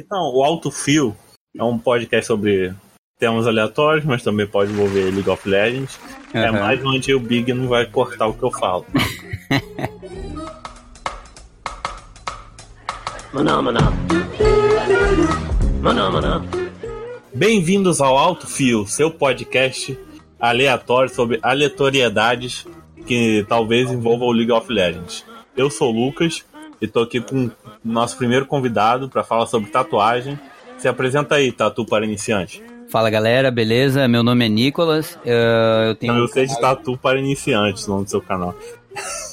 [0.00, 1.16] Então, o Alto Fio
[1.56, 2.72] é um podcast sobre
[3.18, 5.98] temas aleatórios, mas também pode envolver League of Legends.
[6.32, 6.60] É Aham.
[6.60, 8.86] mais onde o Big não vai cortar o que eu falo.
[13.32, 13.92] Maná, maná.
[15.82, 16.44] Maná, maná.
[17.34, 19.98] Bem-vindos ao Alto Fio, seu podcast
[20.38, 22.64] aleatório sobre aleatoriedades
[23.04, 25.26] que talvez envolvam o League of Legends.
[25.56, 26.44] Eu sou o Lucas
[26.80, 27.50] e tô aqui com o
[27.84, 30.38] nosso primeiro convidado para falar sobre tatuagem.
[30.78, 32.62] Se apresenta aí, Tatu para iniciante.
[32.88, 34.06] Fala galera, beleza?
[34.08, 35.18] Meu nome é Nicolas.
[35.26, 36.12] eh, Eu tenho.
[36.12, 38.54] Então, eu sei de Tatu para iniciantes, o nome do seu canal.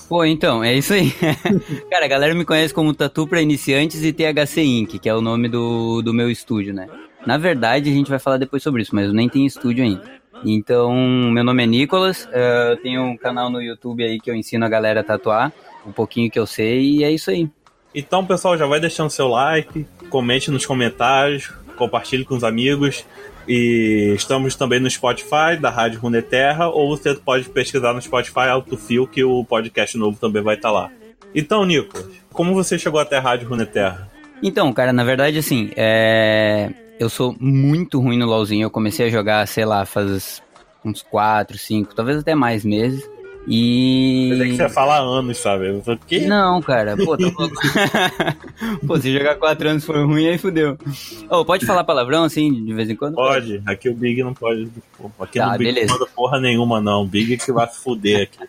[0.09, 1.11] Pô, então, é isso aí.
[1.89, 5.21] Cara, a galera me conhece como Tatu pra Iniciantes e THC Inc., que é o
[5.21, 6.87] nome do, do meu estúdio, né?
[7.25, 10.03] Na verdade, a gente vai falar depois sobre isso, mas eu nem tenho estúdio ainda.
[10.43, 10.93] Então,
[11.31, 14.63] meu nome é Nicolas, eh, eu tenho um canal no YouTube aí que eu ensino
[14.65, 15.51] a galera a tatuar,
[15.85, 17.49] um pouquinho que eu sei, e é isso aí.
[17.93, 23.05] Então, pessoal, já vai deixando seu like, comente nos comentários, compartilhe com os amigos.
[23.47, 29.07] E estamos também no Spotify, da Rádio Runeterra, ou você pode pesquisar no Spotify Autofil,
[29.07, 30.91] que o podcast novo também vai estar lá.
[31.33, 34.09] Então, Nicolas, como você chegou até a Rádio Runeterra?
[34.41, 36.71] Então, cara, na verdade, assim, é...
[36.99, 38.65] eu sou muito ruim no LoLzinho.
[38.65, 40.41] Eu comecei a jogar, sei lá, faz
[40.83, 43.07] uns 4, 5, talvez até mais meses.
[43.47, 44.29] E.
[44.31, 45.69] Eu sei que você fala anos, sabe?
[45.69, 46.19] Eu falei, que?
[46.21, 47.55] Não, cara, pô, tá louco.
[48.87, 50.77] pô, se jogar 4 anos foi ruim, aí fudeu.
[51.29, 53.15] Ô, pode falar palavrão assim, de vez em quando?
[53.15, 54.67] Pode, aqui o Big não pode.
[55.19, 55.93] Aqui Tá, no Big beleza.
[55.93, 57.03] não manda porra nenhuma, não.
[57.03, 58.39] O Big que vai se fuder aqui.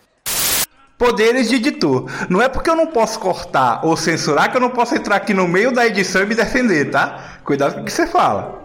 [0.97, 2.09] Poderes de editor.
[2.27, 5.31] Não é porque eu não posso cortar ou censurar que eu não posso entrar aqui
[5.31, 7.37] no meio da edição e me defender, tá?
[7.43, 8.63] Cuidado com o que você fala.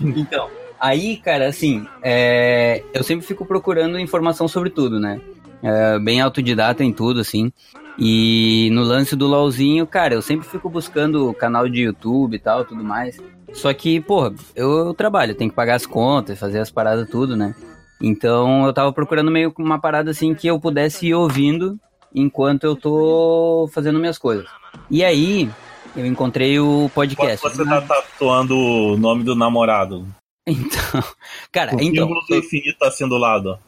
[0.00, 0.48] Então,
[0.82, 5.20] aí, cara, assim, é, eu sempre fico procurando informação sobre tudo, né?
[5.62, 7.52] É, bem autodidata em tudo, assim.
[7.96, 12.64] E no lance do LOLzinho, cara, eu sempre fico buscando canal de YouTube e tal,
[12.64, 13.16] tudo mais.
[13.52, 17.54] Só que, porra, eu, trabalho, tenho que pagar as contas, fazer as paradas tudo, né?
[18.00, 21.78] Então eu tava procurando meio uma parada assim que eu pudesse ir ouvindo
[22.12, 24.46] enquanto eu tô fazendo minhas coisas.
[24.90, 25.48] E aí,
[25.94, 27.40] eu encontrei o podcast.
[27.48, 30.06] Você tá tatuando o nome do namorado.
[30.48, 31.04] Então,
[31.52, 32.06] cara, O então.
[32.06, 33.58] símbolo do infinito tá assim do lado.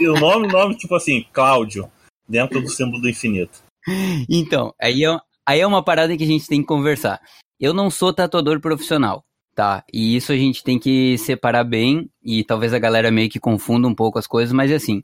[0.00, 1.90] E o nome, nome, tipo assim, Cláudio,
[2.26, 3.62] dentro do símbolo do infinito.
[4.28, 7.20] Então, aí é, aí é uma parada que a gente tem que conversar.
[7.60, 9.22] Eu não sou tatuador profissional,
[9.54, 9.84] tá?
[9.92, 13.86] E isso a gente tem que separar bem, e talvez a galera meio que confunda
[13.86, 15.02] um pouco as coisas, mas é assim,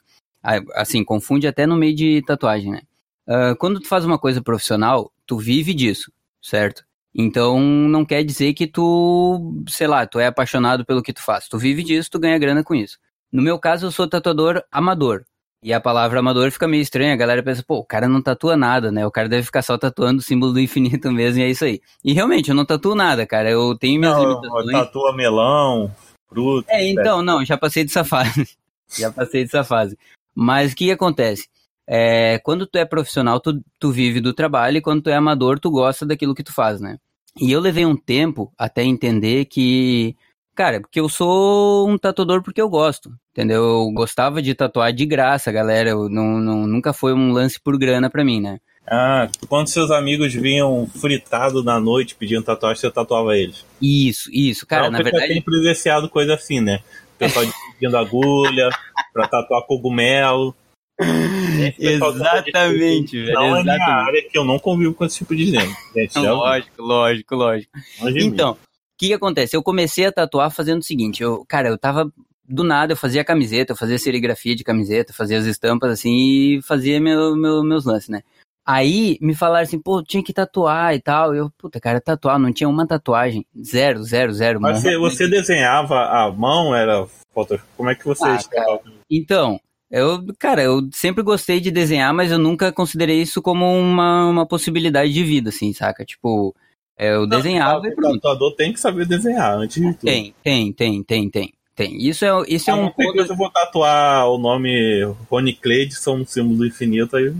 [0.74, 2.82] assim, confunde até no meio de tatuagem, né?
[3.28, 6.10] Ah, quando tu faz uma coisa profissional, tu vive disso,
[6.40, 6.87] certo?
[7.20, 11.48] Então não quer dizer que tu, sei lá, tu é apaixonado pelo que tu faz.
[11.48, 12.96] Tu vive disso, tu ganha grana com isso.
[13.32, 15.24] No meu caso, eu sou tatuador amador.
[15.60, 18.56] E a palavra amador fica meio estranha, a galera pensa, pô, o cara não tatua
[18.56, 19.04] nada, né?
[19.04, 21.80] O cara deve ficar só tatuando o símbolo do infinito mesmo, e é isso aí.
[22.04, 24.70] E realmente, eu não tatuo nada, cara, eu tenho minhas Não, limitações.
[24.70, 25.92] tatua melão,
[26.28, 26.70] fruta.
[26.70, 28.56] É, então, não, já passei dessa fase.
[28.96, 29.98] já passei dessa fase.
[30.32, 31.48] Mas o que, acontece?
[31.84, 35.58] É, quando tu é profissional, tu, tu vive do trabalho, e quando tu é amador,
[35.58, 36.96] tu gosta daquilo que tu faz, né?
[37.40, 40.16] E eu levei um tempo até entender que,
[40.54, 43.62] cara, porque eu sou um tatuador porque eu gosto, entendeu?
[43.62, 45.90] Eu gostava de tatuar de graça, galera.
[45.90, 48.58] Eu não, não, nunca foi um lance por grana pra mim, né?
[48.90, 53.64] Ah, quando seus amigos vinham fritado na noite pedindo tatuagem, você tatuava eles.
[53.82, 55.28] Isso, isso, cara, não, na verdade.
[55.28, 56.80] tem presenciado coisa assim, né?
[57.14, 58.70] O pessoal dividindo agulha
[59.12, 60.54] pra tatuar cogumelo.
[61.00, 63.34] De Exatamente, velho.
[63.34, 64.06] Não é minha exatamente.
[64.08, 65.76] área que eu não convivo com esse tipo de gente.
[66.16, 67.72] Lógico, lógico, lógico.
[68.16, 68.56] Então, o
[68.98, 69.56] que, que acontece?
[69.56, 72.10] Eu comecei a tatuar fazendo o seguinte, eu, cara, eu tava
[72.48, 76.62] do nada, eu fazia camiseta, eu fazia serigrafia de camiseta, fazia as estampas assim e
[76.62, 78.22] fazia meu, meu- meus lances, né?
[78.66, 81.34] Aí me falaram assim, pô, tinha que tatuar e tal.
[81.34, 83.46] Eu, puta, cara, tatuar, não tinha uma tatuagem.
[83.62, 84.60] Zero, zero, zero.
[84.60, 87.58] Mas você, você desenhava à mão, era foto.
[87.78, 88.80] Como é que você Ah, estava?
[89.10, 89.58] Então,
[89.90, 94.46] eu, cara, eu sempre gostei de desenhar, mas eu nunca considerei isso como uma, uma
[94.46, 96.04] possibilidade de vida, assim, saca?
[96.04, 96.54] Tipo,
[96.98, 100.00] eu desenhava e O tatuador tem que saber desenhar antes de tudo.
[100.00, 101.54] Tem, tem, tem, tem, tem.
[101.74, 101.96] Tem.
[101.96, 105.52] Isso é, isso é Ah, um não tem que eu vou tatuar o nome Rony
[105.52, 107.32] Cleidson, um símbolo do infinito, aí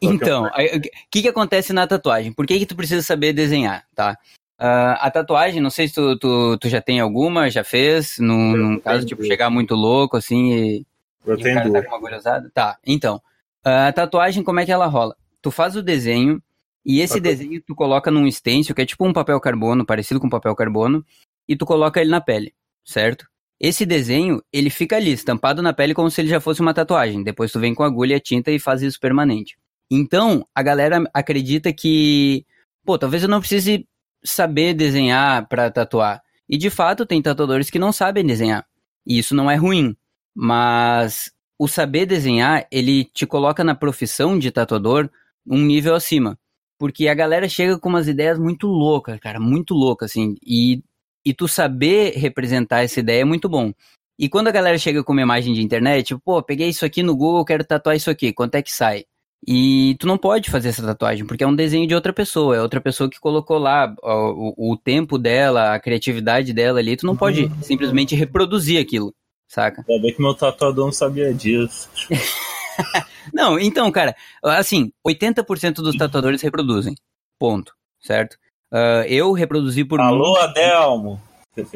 [0.00, 0.80] Então, o
[1.10, 2.32] que que acontece na tatuagem?
[2.32, 4.16] Por que que tu precisa saber desenhar, tá?
[4.56, 8.56] Ah, a tatuagem, não sei se tu, tu, tu já tem alguma, já fez, num,
[8.56, 10.86] num caso, tipo, chegar muito louco, assim, e,
[11.26, 12.50] eu e o tenho cara tá com uma agulha usada.
[12.54, 13.20] Tá, então,
[13.64, 15.16] a tatuagem, como é que ela rola?
[15.42, 16.42] Tu faz o desenho,
[16.84, 17.22] e esse Ok.
[17.22, 21.04] desenho tu coloca num stencil, que é tipo um papel carbono, parecido com papel carbono,
[21.48, 23.26] e tu coloca ele na pele, certo?
[23.58, 27.22] Esse desenho, ele fica ali, estampado na pele como se ele já fosse uma tatuagem.
[27.22, 29.58] Depois tu vem com agulha e a tinta e faz isso permanente.
[29.90, 32.46] Então, a galera acredita que,
[32.86, 33.86] pô, talvez eu não precise
[34.24, 36.22] saber desenhar para tatuar.
[36.48, 38.66] E de fato, tem tatuadores que não sabem desenhar.
[39.06, 39.94] E isso não é ruim.
[40.42, 45.10] Mas o saber desenhar, ele te coloca na profissão de tatuador
[45.46, 46.38] um nível acima.
[46.78, 50.36] Porque a galera chega com umas ideias muito loucas, cara, muito loucas, assim.
[50.42, 50.82] E,
[51.22, 53.70] e tu saber representar essa ideia é muito bom.
[54.18, 57.02] E quando a galera chega com uma imagem de internet, tipo, pô, peguei isso aqui
[57.02, 59.04] no Google, quero tatuar isso aqui, quanto é que sai?
[59.46, 62.62] E tu não pode fazer essa tatuagem, porque é um desenho de outra pessoa, é
[62.62, 67.16] outra pessoa que colocou lá o, o tempo dela, a criatividade dela ali, tu não
[67.16, 67.62] pode uhum.
[67.62, 69.14] simplesmente reproduzir aquilo,
[69.50, 69.84] saca?
[69.88, 71.90] Ainda bem que meu tatuador não sabia disso.
[73.34, 76.94] não, então, cara, assim, 80% dos tatuadores reproduzem,
[77.38, 78.34] ponto, certo?
[78.72, 80.00] Uh, eu reproduzi por...
[80.00, 80.40] Alô, muito...
[80.40, 81.20] Adelmo!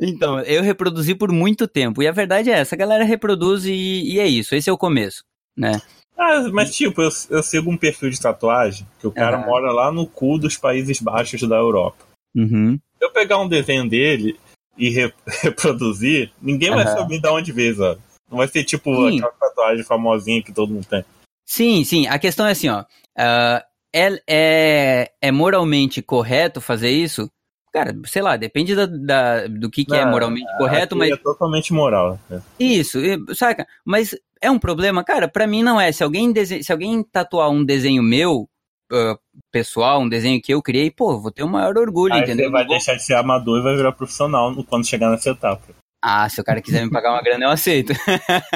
[0.00, 2.00] então, eu reproduzi por muito tempo.
[2.00, 4.54] E a verdade é essa, a galera reproduz e, e é isso.
[4.54, 5.24] Esse é o começo,
[5.56, 5.82] né?
[6.16, 9.46] Ah, mas tipo, eu, eu sigo um perfil de tatuagem que o cara uhum.
[9.46, 12.06] mora lá no cu dos Países Baixos da Europa.
[12.34, 12.78] Uhum.
[12.96, 14.38] Se eu pegar um desenho dele
[14.76, 15.12] e re
[15.42, 16.76] reproduzir, ninguém uhum.
[16.76, 18.00] vai saber de onde veio, sabe?
[18.30, 19.18] Não vai ser tipo sim.
[19.18, 21.04] aquela tatuagem famosinha que todo mundo tem.
[21.44, 22.06] Sim, sim.
[22.08, 22.80] A questão é assim, ó.
[22.82, 23.62] Uh,
[23.94, 27.30] é, é, é moralmente correto fazer isso?
[27.72, 31.10] Cara, sei lá, depende da, da do que, que é Não, é moralmente correto, mas.
[31.10, 32.18] É totalmente moral.
[32.28, 32.42] Né?
[32.58, 32.98] Isso,
[33.34, 33.66] saca?
[33.84, 35.04] Mas é um problema?
[35.04, 35.92] Cara, para mim não é.
[35.92, 36.64] Se alguém, dese...
[36.64, 38.48] Se alguém tatuar um desenho meu,
[38.92, 39.18] uh,
[39.50, 42.46] pessoal, um desenho que eu criei, pô, vou ter o maior orgulho, Aí entendeu?
[42.46, 45.74] Você vai deixar de ser amador e vai virar profissional quando chegar nessa etapa.
[46.02, 47.92] Ah, se o cara quiser me pagar uma grana, eu aceito.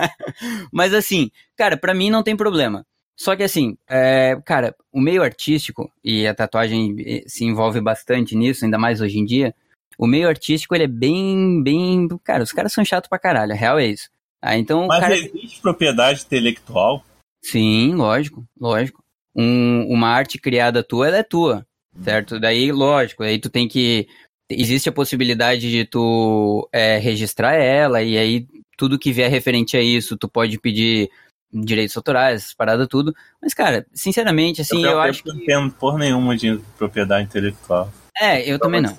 [0.73, 2.87] Mas assim, cara, para mim não tem problema.
[3.17, 8.35] Só que assim, é, cara, o meio artístico, e a tatuagem eh, se envolve bastante
[8.35, 9.55] nisso, ainda mais hoje em dia,
[9.99, 12.09] o meio artístico ele é bem, bem.
[12.25, 14.09] Cara, os caras são chatos pra caralho, a real é isso.
[14.41, 15.15] Ah, então, Mas cara...
[15.15, 17.05] existe propriedade intelectual?
[17.43, 19.05] Sim, lógico, lógico.
[19.35, 21.67] Um, uma arte criada tua, ela é tua,
[22.03, 22.39] certo?
[22.41, 24.09] Daí, lógico, aí tu tem que.
[24.49, 28.47] Existe a possibilidade de tu é, registrar ela, e aí
[28.77, 31.11] tudo que vier referente a isso, tu pode pedir
[31.53, 33.15] direitos autorais, essas paradas tudo.
[33.41, 35.29] Mas, cara, sinceramente, assim, eu, eu acho que.
[35.29, 37.93] Eu não entendo por nenhuma de propriedade intelectual.
[38.19, 38.95] É, eu também não.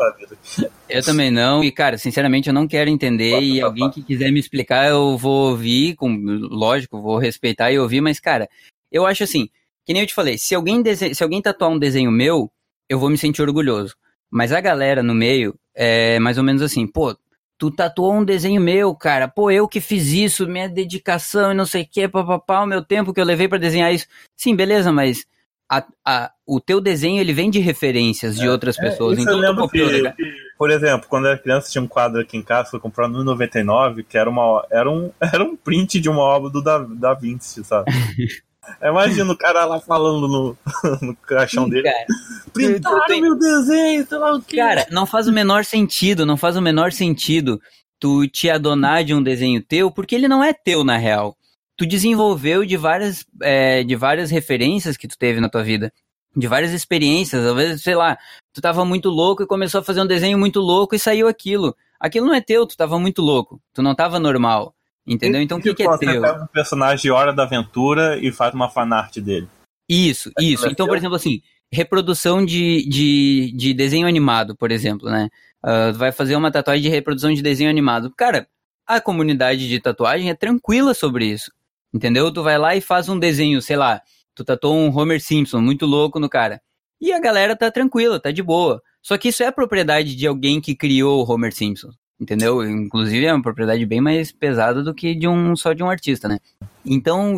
[0.89, 1.63] Eu também não.
[1.63, 3.31] E, cara, sinceramente, eu não quero entender.
[3.31, 7.79] Bota, e alguém que quiser me explicar, eu vou ouvir, com, lógico, vou respeitar e
[7.79, 8.49] ouvir, mas, cara,
[8.91, 9.49] eu acho assim,
[9.85, 11.13] que nem eu te falei, se alguém, dese...
[11.13, 12.51] se alguém tatuar um desenho meu,
[12.89, 13.95] eu vou me sentir orgulhoso.
[14.29, 17.15] Mas a galera no meio é mais ou menos assim, pô,
[17.57, 19.27] tu tatuou um desenho meu, cara.
[19.27, 22.83] Pô, eu que fiz isso, minha dedicação e não sei o que, papapá, o meu
[22.83, 24.07] tempo que eu levei para desenhar isso.
[24.35, 25.25] Sim, beleza, mas
[25.69, 29.17] a, a, o teu desenho ele vem de referências de é, outras é, pessoas.
[29.17, 32.35] então eu lembro que, que, por exemplo, quando eu era criança tinha um quadro aqui
[32.35, 36.09] em casa, foi comprado no 99, que era, uma, era, um, era um print de
[36.09, 37.91] uma obra do Da, da Vinci, sabe?
[38.81, 40.57] Imagina o cara lá falando no,
[41.01, 41.83] no caixão dele.
[41.83, 42.05] Cara,
[42.53, 44.57] Printaram meu desenho, sei lá o quê.
[44.57, 47.61] Cara, não faz o menor sentido, não faz o menor sentido
[47.99, 51.37] tu te adonar de um desenho teu, porque ele não é teu na real.
[51.77, 55.93] Tu desenvolveu de várias, é, de várias referências que tu teve na tua vida.
[56.35, 58.17] De várias experiências, às vezes, sei lá,
[58.53, 61.75] tu tava muito louco e começou a fazer um desenho muito louco e saiu aquilo.
[61.99, 64.73] Aquilo não é teu, tu tava muito louco, tu não tava normal.
[65.05, 65.41] Entendeu?
[65.41, 65.97] Então o que, que, é teu?
[65.97, 69.47] Você pega um personagem de Hora da Aventura e faz uma fanart dele.
[69.89, 70.67] Isso, é isso.
[70.67, 75.29] Então, por exemplo, assim, reprodução de, de, de desenho animado, por exemplo, né?
[75.63, 78.11] Uh, vai fazer uma tatuagem de reprodução de desenho animado.
[78.15, 78.47] Cara,
[78.85, 81.51] a comunidade de tatuagem é tranquila sobre isso.
[81.93, 82.31] Entendeu?
[82.31, 84.01] Tu vai lá e faz um desenho, sei lá,
[84.33, 86.61] tu tatuou um Homer Simpson muito louco no cara.
[86.99, 88.81] E a galera tá tranquila, tá de boa.
[89.01, 91.89] Só que isso é propriedade de alguém que criou o Homer Simpson
[92.21, 92.63] entendeu?
[92.63, 96.27] Inclusive é uma propriedade bem mais pesada do que de um só de um artista,
[96.27, 96.37] né?
[96.85, 97.37] Então,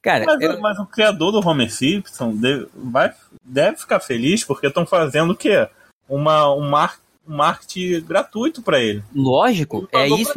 [0.00, 0.24] cara.
[0.24, 0.60] Mas, eu...
[0.60, 3.12] mas o criador do Homer Simpson deve, vai,
[3.44, 5.68] deve ficar feliz porque estão fazendo o quê?
[6.08, 6.98] Uma, um, mar,
[7.28, 9.04] um marketing gratuito para ele.
[9.14, 10.32] Lógico, é isso.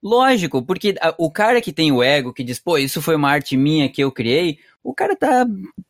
[0.00, 3.56] Lógico, porque o cara que tem o ego, que diz, pô, isso foi uma arte
[3.56, 5.44] minha que eu criei, o cara tá,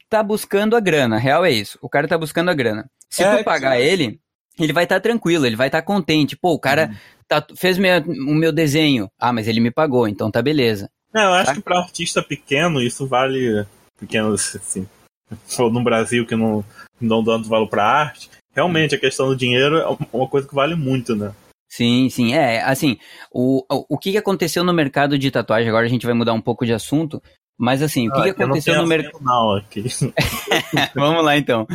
[0.08, 1.78] tá buscando a grana, a real é isso.
[1.82, 2.90] O cara tá buscando a grana.
[3.10, 4.18] Se é, tu pagar ele,
[4.58, 6.36] ele vai estar tá tranquilo, ele vai estar tá contente.
[6.36, 6.96] Pô, o cara uhum
[7.28, 9.10] tá, fez minha, o meu desenho.
[9.18, 10.90] Ah, mas ele me pagou, então tá beleza.
[11.12, 11.54] Não, eu acho tá?
[11.54, 13.66] que para artista pequeno isso vale.
[14.00, 14.88] Pequeno, assim.
[15.58, 16.64] No Brasil que não,
[16.98, 18.30] não dando valor pra arte.
[18.54, 21.34] Realmente a questão do dinheiro é uma coisa que vale muito, né?
[21.68, 22.32] Sim, sim.
[22.32, 22.96] É, assim,
[23.30, 26.40] o, o, o que aconteceu no mercado de tatuagem, agora a gente vai mudar um
[26.40, 27.22] pouco de assunto,
[27.58, 29.18] mas assim, o que, ah, que aconteceu no mercado.
[30.94, 31.66] Vamos lá então.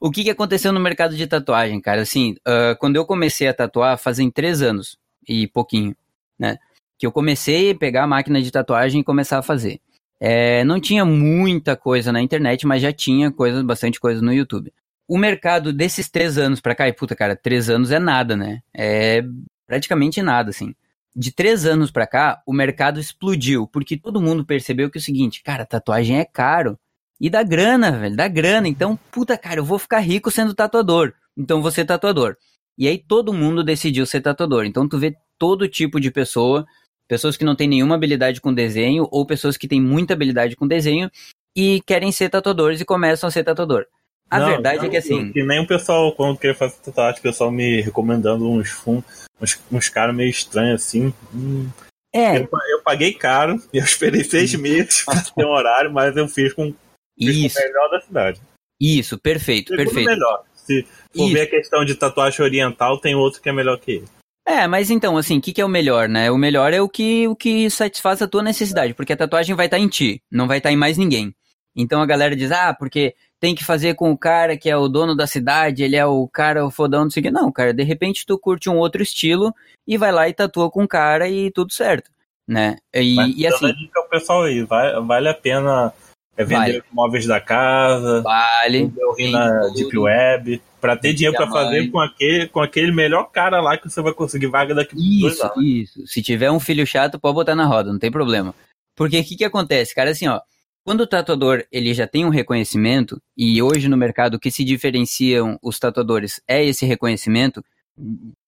[0.00, 2.02] O que, que aconteceu no mercado de tatuagem, cara?
[2.02, 5.94] Assim, uh, quando eu comecei a tatuar, fazem três anos e pouquinho,
[6.36, 6.58] né?
[6.98, 9.80] Que eu comecei a pegar a máquina de tatuagem e começar a fazer.
[10.18, 14.72] É, não tinha muita coisa na internet, mas já tinha coisa, bastante coisa no YouTube.
[15.08, 18.62] o mercado desses três anos pra cá, e puta, cara, três anos é nada, né?
[18.74, 19.22] É
[19.66, 20.74] praticamente nada, assim.
[21.14, 25.02] De três anos pra cá, o mercado explodiu, porque todo mundo percebeu que é o
[25.02, 26.78] seguinte, cara, tatuagem é caro.
[27.20, 28.68] E dá grana, velho, dá grana.
[28.68, 31.12] Então, puta, cara, eu vou ficar rico sendo tatuador.
[31.36, 32.36] Então, vou ser tatuador.
[32.78, 34.64] E aí todo mundo decidiu ser tatuador.
[34.64, 36.64] Então, tu vê todo tipo de pessoa,
[37.06, 40.66] pessoas que não têm nenhuma habilidade com desenho, ou pessoas que têm muita habilidade com
[40.66, 41.10] desenho
[41.54, 43.84] e querem ser tatuadores e começam a ser tatuador.
[44.30, 45.32] A Não, verdade não, é que assim.
[45.32, 49.60] Que nem o pessoal, quando queria fazer tatuagem, o pessoal me recomendando uns fundos, uns,
[49.72, 51.12] uns caras meio estranhos assim.
[51.34, 51.68] Hum,
[52.14, 56.28] É, eu, eu paguei caro, eu esperei seis meses pra ter um horário, mas eu
[56.28, 56.72] fiz com,
[57.18, 58.40] fiz isso, com o melhor da cidade.
[58.80, 60.08] isso, perfeito, Segundo perfeito.
[60.10, 60.42] melhor.
[60.54, 60.82] Se
[61.16, 61.32] for Isso.
[61.32, 64.04] ver a questão de tatuagem oriental, tem outro que é melhor que ele.
[64.46, 66.30] É, mas então, assim, o que, que é o melhor, né?
[66.30, 69.66] O melhor é o que, o que satisfaz a tua necessidade, porque a tatuagem vai
[69.66, 71.34] estar em ti, não vai estar em mais ninguém.
[71.74, 74.86] Então a galera diz, ah, porque tem que fazer com o cara que é o
[74.86, 77.30] dono da cidade, ele é o cara, o fodão, não sei o que.
[77.30, 79.52] Não, cara, de repente tu curte um outro estilo
[79.88, 82.10] e vai lá e tatua com o cara e tudo certo,
[82.46, 82.76] né?
[82.94, 85.92] E, Mas e assim, a dica pessoal aí, vai, vale a pena
[86.36, 86.82] é, vender Vale.
[86.92, 88.92] móveis da casa, vale.
[89.16, 89.74] vender na tudo.
[89.74, 91.64] Deep Web, pra ter dinheiro pra Diamante.
[91.66, 95.20] fazer com aquele, com aquele melhor cara lá que você vai conseguir vaga daqui por
[95.20, 95.56] dois Isso, anos.
[95.64, 96.06] isso.
[96.06, 98.54] Se tiver um filho chato, pode botar na roda, não tem problema.
[98.96, 100.10] Porque o que, que acontece, cara?
[100.10, 100.40] Assim, ó,
[100.84, 104.64] quando o tatuador ele já tem um reconhecimento, e hoje no mercado o que se
[104.64, 107.64] diferenciam os tatuadores é esse reconhecimento,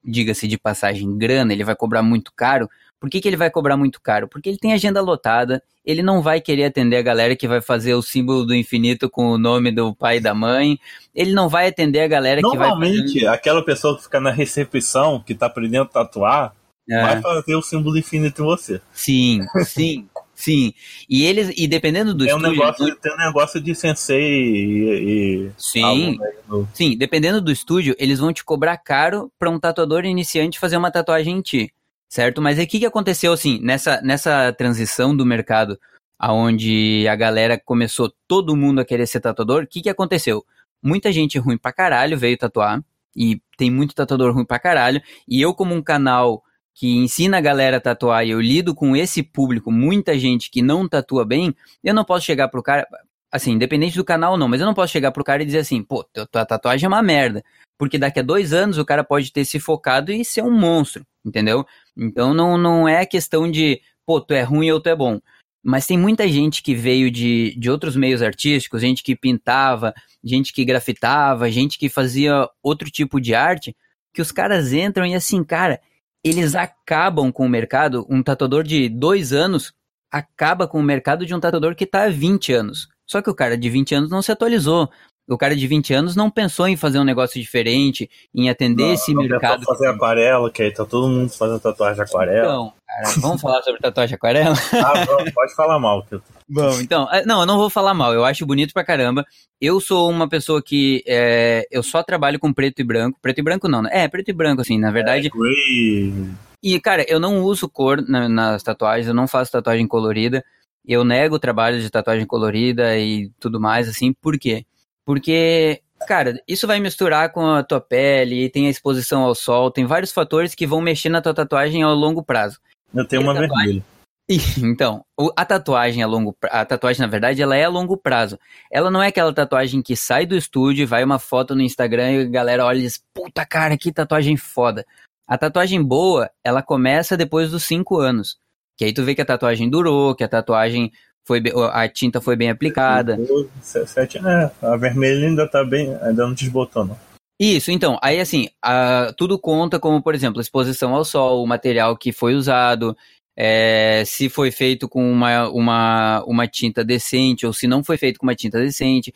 [0.05, 2.69] diga-se de passagem, grana, ele vai cobrar muito caro.
[2.99, 4.29] Por que, que ele vai cobrar muito caro?
[4.29, 7.95] Porque ele tem agenda lotada, ele não vai querer atender a galera que vai fazer
[7.95, 10.79] o símbolo do infinito com o nome do pai e da mãe,
[11.15, 15.21] ele não vai atender a galera que vai Normalmente, aquela pessoa que fica na recepção,
[15.21, 16.55] que tá aprendendo a tatuar,
[16.89, 17.03] É.
[17.03, 18.81] vai fazer o símbolo infinito em você.
[18.93, 20.73] Sim, sim, sim.
[21.09, 25.47] E eles, e dependendo do Tem um, estúdio, negócio, tem um negócio de sensei e.
[25.47, 30.05] e sim, no- sim, dependendo do estúdio, eles vão te cobrar caro para um tatuador
[30.05, 31.73] iniciante fazer uma tatuagem em ti,
[32.09, 32.41] certo?
[32.43, 35.79] Mas aí o que, que aconteceu assim nessa nessa transição do mercado,
[36.19, 39.65] aonde a galera começou todo mundo a querer ser tatuador?
[39.65, 40.45] O que que aconteceu?
[40.83, 42.83] Muita gente ruim pra caralho veio tatuar
[43.17, 45.01] e tem muito tatuador ruim pra caralho.
[45.29, 46.43] E eu como um canal
[46.75, 50.63] que ensina a galera a tatuar e eu lido com esse público, muita gente que
[50.63, 52.87] não tatua bem, eu não posso chegar pro cara,
[53.31, 55.59] assim, independente do canal ou não, mas eu não posso chegar pro cara e dizer
[55.59, 57.45] assim, pô, tua tua tatuagem é uma merda.
[57.79, 61.05] Porque daqui a dois anos o cara pode ter se focado e ser um monstro,
[61.25, 61.67] entendeu?
[61.97, 65.21] Então não, não é questão de, pô, tu é ruim ou tu é bom.
[65.65, 70.53] Mas tem muita gente que veio de, de outros meios artísticos, gente que pintava, gente
[70.53, 73.77] que grafitava, gente que fazia outro tipo de arte,
[74.13, 75.81] que os caras entram e assim, cara,
[76.25, 78.07] eles acabam com o mercado.
[78.09, 79.73] Um tatuador de dois anos
[80.11, 82.89] acaba com o mercado de um tatuador que tá há 20 anos.
[83.07, 84.89] Só que o cara de 20 anos não se atualizou.
[85.29, 88.93] O cara de 20 anos não pensou em fazer um negócio diferente, em atender Não,
[88.93, 89.65] esse não mercado.
[89.65, 92.41] fazer aquarela, que aí tá todo mundo fazendo tatuagem aquarela.
[92.43, 94.55] Então, cara, vamos falar sobre tatuagem aquarela?
[94.73, 96.03] Ah, pode falar mal.
[96.05, 96.23] Que eu...
[96.53, 99.25] Bom, então, é, não, eu não vou falar mal, eu acho bonito pra caramba.
[99.59, 103.19] Eu sou uma pessoa que é, eu só trabalho com preto e branco.
[103.23, 103.89] Preto e branco não, né?
[103.91, 105.31] É, preto e branco, assim, na verdade.
[105.31, 106.31] Gray,
[106.63, 110.45] E, cara, eu não uso cor na- nas tatuagens, eu não faço tatuagem colorida.
[110.87, 114.67] Eu nego o trabalho de tatuagem colorida e tudo mais, assim, por quê?
[115.07, 119.87] Porque, cara, isso vai misturar com a tua pele, tem a exposição ao sol, tem
[119.87, 122.59] vários fatores que vão mexer na tua tatuagem ao longo prazo.
[122.95, 123.83] eu tenho uma vermelha.
[124.59, 125.05] Então,
[125.37, 128.39] a tatuagem a longo a tatuagem, na verdade, ela é a longo prazo.
[128.71, 132.21] Ela não é aquela tatuagem que sai do estúdio, vai uma foto no Instagram e
[132.23, 134.87] a galera olha e diz, puta cara, que tatuagem foda.
[135.27, 138.37] A tatuagem boa, ela começa depois dos cinco anos.
[138.77, 140.91] Que aí tu vê que a tatuagem durou, que a tatuagem
[141.25, 143.19] foi a tinta foi bem aplicada.
[143.63, 145.95] Sete, é, a vermelha ainda tá bem.
[146.03, 146.99] Ainda não desbotou, não.
[147.41, 151.97] Isso, então, aí assim, a- tudo conta como, por exemplo, exposição ao sol, o material
[151.97, 152.97] que foi usado,
[153.37, 158.19] é, se foi feito com uma, uma, uma tinta decente ou se não foi feito
[158.19, 159.13] com uma tinta decente,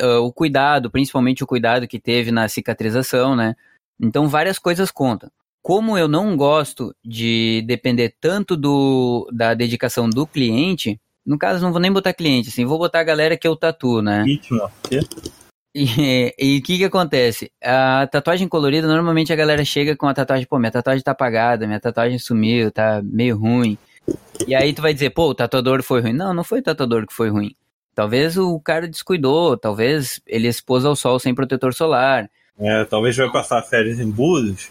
[0.00, 3.54] ah, o cuidado, principalmente o cuidado que teve na cicatrização, né?
[4.00, 5.30] Então, várias coisas contam.
[5.62, 11.72] Como eu não gosto de depender tanto do, da dedicação do cliente, no caso, não
[11.72, 14.24] vou nem botar cliente, assim, vou botar a galera que eu tatuo, né?
[14.88, 15.00] Quê?
[16.38, 17.50] E o que que acontece?
[17.62, 21.66] A tatuagem colorida, normalmente a galera chega com a tatuagem, pô, minha tatuagem tá apagada,
[21.66, 23.78] minha tatuagem sumiu, tá meio ruim.
[24.46, 26.12] E aí tu vai dizer, pô, o tatuador foi ruim.
[26.12, 27.54] Não, não foi o tatuador que foi ruim.
[27.94, 32.30] Talvez o cara descuidou, talvez ele expôs ao sol sem protetor solar.
[32.58, 34.70] É, talvez vai passar férias em Búzios.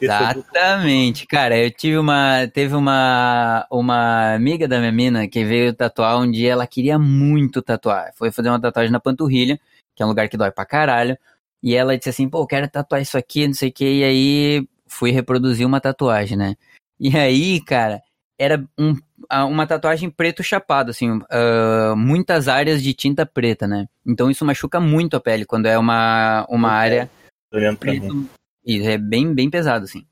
[0.00, 1.56] Exatamente, cara.
[1.56, 2.46] Eu tive uma.
[2.52, 7.62] Teve uma, uma amiga da minha mina que veio tatuar um dia, ela queria muito
[7.62, 8.12] tatuar.
[8.14, 9.58] Foi fazer uma tatuagem na panturrilha.
[9.96, 11.18] Que é um lugar que dói pra caralho.
[11.62, 14.04] E ela disse assim, pô, eu quero tatuar isso aqui, não sei o que, e
[14.04, 16.54] aí fui reproduzir uma tatuagem, né?
[17.00, 18.00] E aí, cara,
[18.38, 18.94] era um,
[19.48, 23.88] uma tatuagem preto chapado, assim, uh, muitas áreas de tinta preta, né?
[24.06, 27.10] Então isso machuca muito a pele quando é uma, uma área
[27.80, 28.28] preto,
[28.64, 30.04] e é bem, bem pesado, assim.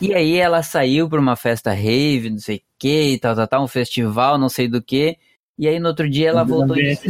[0.00, 3.46] E aí ela saiu pra uma festa rave, não sei o que, e tal, tal,
[3.46, 5.16] tal, um festival, não sei do que.
[5.58, 7.08] E aí no outro dia ela voltou e disse,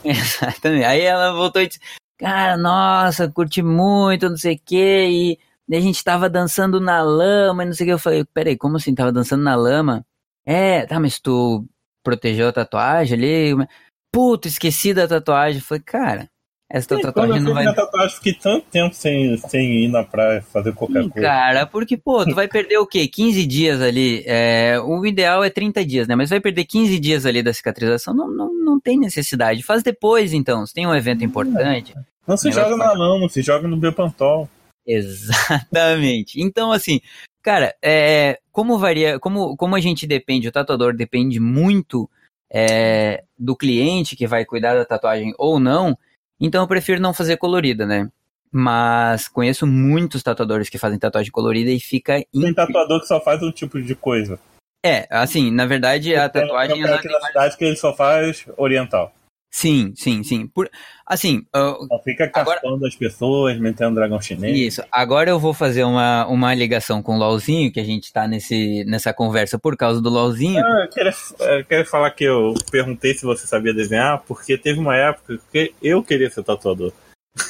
[0.04, 0.84] Exatamente.
[0.84, 1.80] Aí ela voltou e disse,
[2.18, 5.38] cara, nossa, curti muito, não sei o que,
[5.70, 7.92] e a gente tava dançando na lama, e não sei o que.
[7.94, 10.04] Eu falei, peraí, como assim tava dançando na lama?
[10.44, 11.66] É, tá, mas tu
[12.02, 13.68] protegeu a tatuagem ali?
[14.12, 15.60] Puta, esqueci da tatuagem.
[15.60, 16.30] Eu falei, cara,
[16.72, 17.64] essa tua tatuagem não vai.
[17.64, 21.26] Na tatuagem, fiquei tanto tempo sem, sem ir na praia fazer qualquer Sim, coisa.
[21.26, 23.08] Cara, porque, pô, tu vai perder o quê?
[23.08, 24.22] 15 dias ali.
[24.24, 26.14] É, o ideal é 30 dias, né?
[26.14, 28.14] Mas vai perder 15 dias ali da cicatrização.
[28.14, 29.64] Não, não, não tem necessidade.
[29.64, 30.64] Faz depois, então.
[30.64, 31.92] Se tem um evento importante.
[32.24, 34.48] Não se joga na lama, se joga no Bepantol.
[34.86, 36.40] Exatamente.
[36.40, 37.00] Então, assim,
[37.42, 42.08] cara, é, como varia, como, como a gente depende, o tatuador depende muito
[42.48, 45.98] é, do cliente que vai cuidar da tatuagem ou não,
[46.40, 48.08] então eu prefiro não fazer colorida, né?
[48.52, 52.14] Mas conheço muitos tatuadores que fazem tatuagem colorida e fica.
[52.14, 52.54] Tem incrível.
[52.54, 54.38] tatuador que só faz um tipo de coisa.
[54.84, 56.78] É, assim, na verdade a Tem tatuagem.
[56.80, 59.12] um cara aqui tem na cidade que ele só faz oriental.
[59.50, 60.46] Sim, sim, sim.
[60.46, 60.70] Por,
[61.04, 64.56] assim, uh, fica caçando as pessoas, metendo dragão chinês.
[64.56, 64.82] isso.
[64.92, 68.84] Agora eu vou fazer uma, uma ligação com o LOLzinho, que a gente tá nesse,
[68.84, 70.64] nessa conversa por causa do LOLzinho.
[70.64, 74.78] Ah, eu queria, eu queria falar que eu perguntei se você sabia desenhar, porque teve
[74.78, 76.92] uma época que eu queria ser tatuador.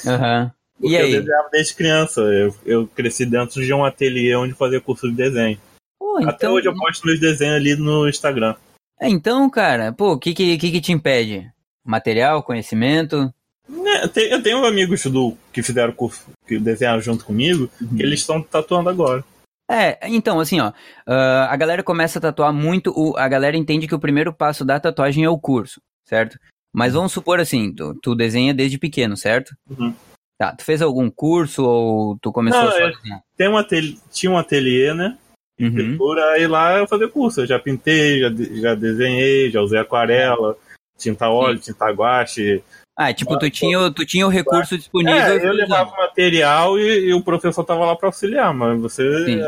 [0.07, 0.51] Aham.
[0.81, 1.13] Porque E aí?
[1.13, 2.21] eu desenhava desde criança.
[2.23, 5.59] Eu, eu cresci dentro de um ateliê onde fazia curso de desenho.
[5.99, 8.55] Pô, Até então, hoje eu posto meus desenhos ali no Instagram.
[8.99, 11.51] É, então, cara, pô, o que, que, que que te impede?
[11.85, 13.33] Material, conhecimento?
[13.69, 17.97] Né, Eu tenho, amigos do, que fizeram curso, que desenharam junto comigo, Uhum.
[17.97, 19.25] que eles estão tatuando agora.
[19.71, 20.73] É, então, assim, ó,
[21.07, 24.65] ah, a galera começa a tatuar muito, o- a galera entende que o primeiro passo
[24.65, 26.39] da tatuagem é o curso, certo?
[26.73, 29.55] Mas vamos supor assim, tu, tu desenha desde pequeno, certo?
[29.69, 29.95] Uhum.
[30.37, 33.21] Tá, tu fez algum curso ou tu começou Não, a eu- desenhar?
[33.37, 35.17] Tem um ateliê, tinha um ateliê, né?
[35.61, 35.75] Uhum.
[35.75, 37.43] Pintura, aí lá eu fazia curso.
[37.43, 38.29] Eu já pintei, já,
[38.61, 40.57] já desenhei, já usei aquarela,
[41.01, 42.63] tinta óleo, tinta guache.
[42.97, 45.15] Ah, tipo, tu tinha, o- tu tinha o recurso disponível.
[45.21, 49.25] É, eu levava material e, e o professor tava lá pra auxiliar, mas você.
[49.25, 49.41] Sim.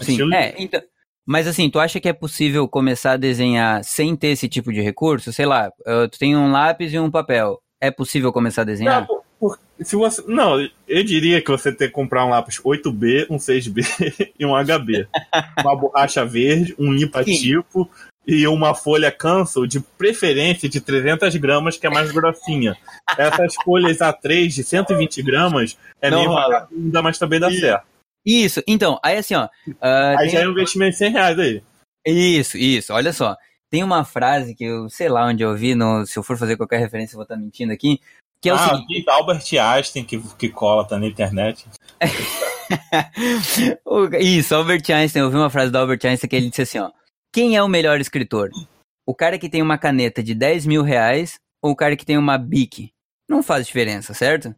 [0.00, 0.80] Sim, estilo- é, então.
[1.26, 4.80] Mas assim, tu acha que é possível começar a desenhar sem ter esse tipo de
[4.82, 5.32] recurso?
[5.32, 5.70] Sei lá,
[6.10, 7.58] tu tem um lápis e um papel.
[7.80, 9.00] É possível começar a desenhar?
[9.00, 12.60] Não, por- por- se você, não, eu diria que você tem que comprar um lápis
[12.62, 13.82] 8B, um 6B
[14.38, 15.08] e um HB.
[15.62, 17.90] uma borracha verde, um limpa-tipo
[18.26, 22.76] e uma folha cancel, de preferência de 300 gramas, que é mais grossinha.
[23.18, 27.84] Essas folhas A3 de 120 gramas é Não meio vagabunda, mas também dá certo.
[28.24, 29.48] Isso, então, aí assim, ó.
[29.80, 31.62] ah, Aí tem- já é um investimento de 100 reais aí.
[32.06, 33.36] Isso, isso, olha só.
[33.70, 36.56] Tem uma frase que eu sei lá onde eu vi, no, se eu for fazer
[36.56, 38.00] qualquer referência, eu vou estar mentindo aqui.
[38.40, 38.86] Que é o ah, seguinte.
[38.88, 41.66] diz Albert Einstein que, que cola tá na internet.
[43.84, 46.78] O- Isso, Albert Einstein, eu vi uma frase do Albert Einstein que ele disse assim,
[46.78, 46.90] ó.
[47.34, 48.52] Quem é o melhor escritor?
[49.04, 52.16] O cara que tem uma caneta de 10 mil reais ou o cara que tem
[52.16, 52.92] uma Bic?
[53.28, 54.54] Não faz diferença, certo?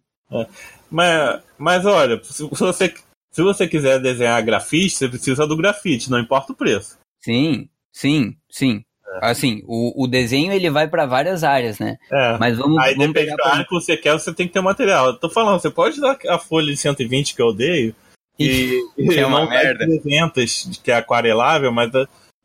[0.90, 2.92] Mas, mas olha, se você,
[3.30, 6.98] se você quiser desenhar grafite, você precisa do grafite, não importa o preço.
[7.18, 8.84] Sim, sim, sim.
[9.22, 11.96] Assim, o, o desenho ele vai para várias áreas, né?
[12.12, 12.36] É.
[12.36, 15.06] Mas vamos, Aí vamos depende da área que você quer, você tem que ter material.
[15.06, 17.94] Eu tô falando, você pode usar a folha de 120 que eu odeio,
[18.38, 19.86] e, Que é uma merda.
[19.86, 21.90] 300, que é aquarelável, mas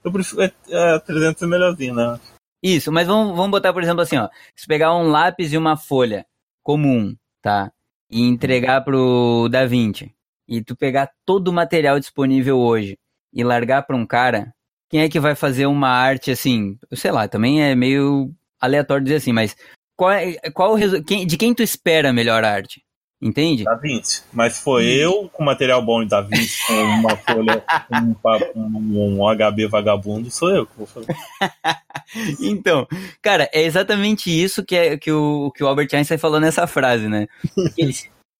[0.03, 2.19] eu prefiro é, é, 300 é melhorzinho, né?
[2.63, 4.29] Isso, mas vamos, vamos botar, por exemplo, assim, ó.
[4.55, 6.25] Se pegar um lápis e uma folha
[6.63, 7.71] comum, tá?
[8.09, 10.13] E entregar pro Da Vinci,
[10.47, 12.99] e tu pegar todo o material disponível hoje
[13.33, 14.53] e largar pra um cara,
[14.89, 16.77] quem é que vai fazer uma arte assim?
[16.93, 19.55] Sei lá, também é meio aleatório dizer assim, mas
[19.95, 20.75] qual é, qual
[21.07, 22.83] quem, de quem tu espera a melhor arte?
[23.21, 23.63] Entende?
[23.63, 24.23] Da Vinci.
[24.33, 28.65] Mas se for eu com material bom de Da Vinci, com uma folha, com um,
[28.89, 31.07] um, um HB vagabundo, sou eu que vou fazer.
[32.41, 32.85] Então,
[33.21, 37.07] cara, é exatamente isso que, é, que, o, que o Albert Einstein falou nessa frase,
[37.07, 37.27] né?
[37.75, 37.95] Que, ele-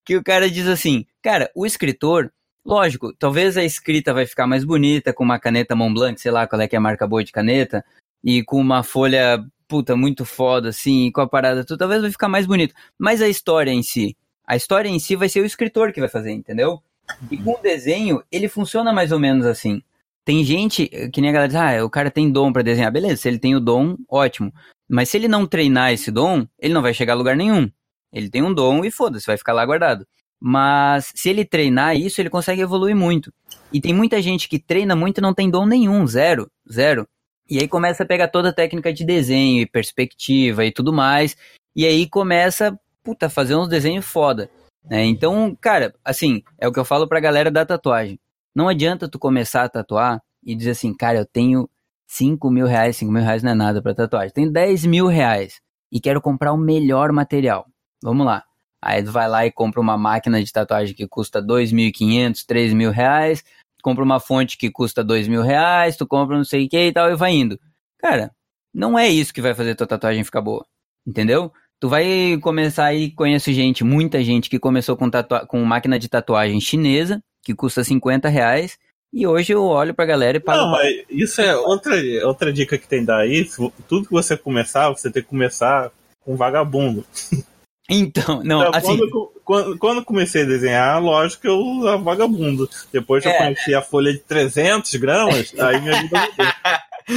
[0.06, 2.32] que o cara diz assim, cara, o escritor,
[2.66, 6.62] lógico, talvez a escrita vai ficar mais bonita com uma caneta Montblanc, sei lá qual
[6.62, 7.86] é que é a marca boa de caneta,
[8.24, 12.12] e com uma folha, puta, muito foda, assim, e com a parada, tudo, talvez vai
[12.12, 12.74] ficar mais bonito.
[13.00, 14.18] Mas a história em si,
[14.52, 16.84] a história em si vai ser o escritor que vai fazer, entendeu?
[17.32, 19.82] E com o desenho, ele funciona mais ou menos assim.
[20.26, 22.92] Tem gente que nem a galera diz, ah, o cara tem dom pra desenhar.
[22.92, 24.54] Beleza, se ele tem o dom, ótimo.
[24.90, 27.72] Mas se ele não treinar esse dom, ele não vai chegar a lugar nenhum.
[28.12, 30.06] Ele tem um dom e foda-se, vai ficar lá guardado.
[30.38, 33.34] Mas se ele treinar isso, ele consegue evoluir muito.
[33.72, 37.08] E tem muita gente que treina muito e não tem dom nenhum, zero, zero.
[37.50, 41.38] E aí começa a pegar toda a técnica de desenho e perspectiva e tudo mais.
[41.74, 44.50] E aí começa, puta, fazer uns desenhos foda.
[44.84, 45.06] Né?
[45.06, 48.20] Então, cara, assim, é o que eu falo pra galera da tatuagem.
[48.56, 51.70] Não adianta tu começar a tatuar e dizer assim, cara, eu tenho
[52.08, 54.34] 5 mil reais, 5 mil reais não é nada pra tatuagem.
[54.34, 55.62] Tenho 10 mil reais
[55.92, 57.66] e quero comprar o melhor material.
[58.04, 58.44] Vamos lá.
[58.82, 62.90] Aí tu vai lá e compra uma máquina de tatuagem que custa 2.500, 3 mil
[62.90, 63.44] reais,
[63.84, 66.92] compra uma fonte que custa 2 mil reais, tu compra não sei o que e
[66.92, 67.60] tal e vai indo.
[68.00, 68.34] Cara,
[68.74, 70.66] não é isso que vai fazer tua tatuagem ficar boa.
[71.06, 71.54] Entendeu?
[71.82, 76.08] Tu vai começar aí, conheço gente, muita gente que começou com, tatua com máquina de
[76.08, 78.78] tatuagem chinesa, que custa 50 reais,
[79.12, 80.60] e hoje eu olho pra galera e pago.
[80.60, 81.96] Não, mas isso é outra,
[82.28, 83.50] outra dica que tem daí.
[83.88, 85.92] Tudo que você começar, você tem que começar
[86.24, 87.04] com vagabundo.
[87.94, 88.98] Então, não, então, assim.
[88.98, 92.70] Quando, quando, quando, comecei a desenhar, lógico que eu usava vagabundo.
[92.90, 93.34] Depois que é.
[93.34, 96.54] eu conheci a folha de 300 gramas, aí minha vida mudou.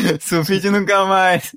[0.20, 1.54] Sulfite nunca mais.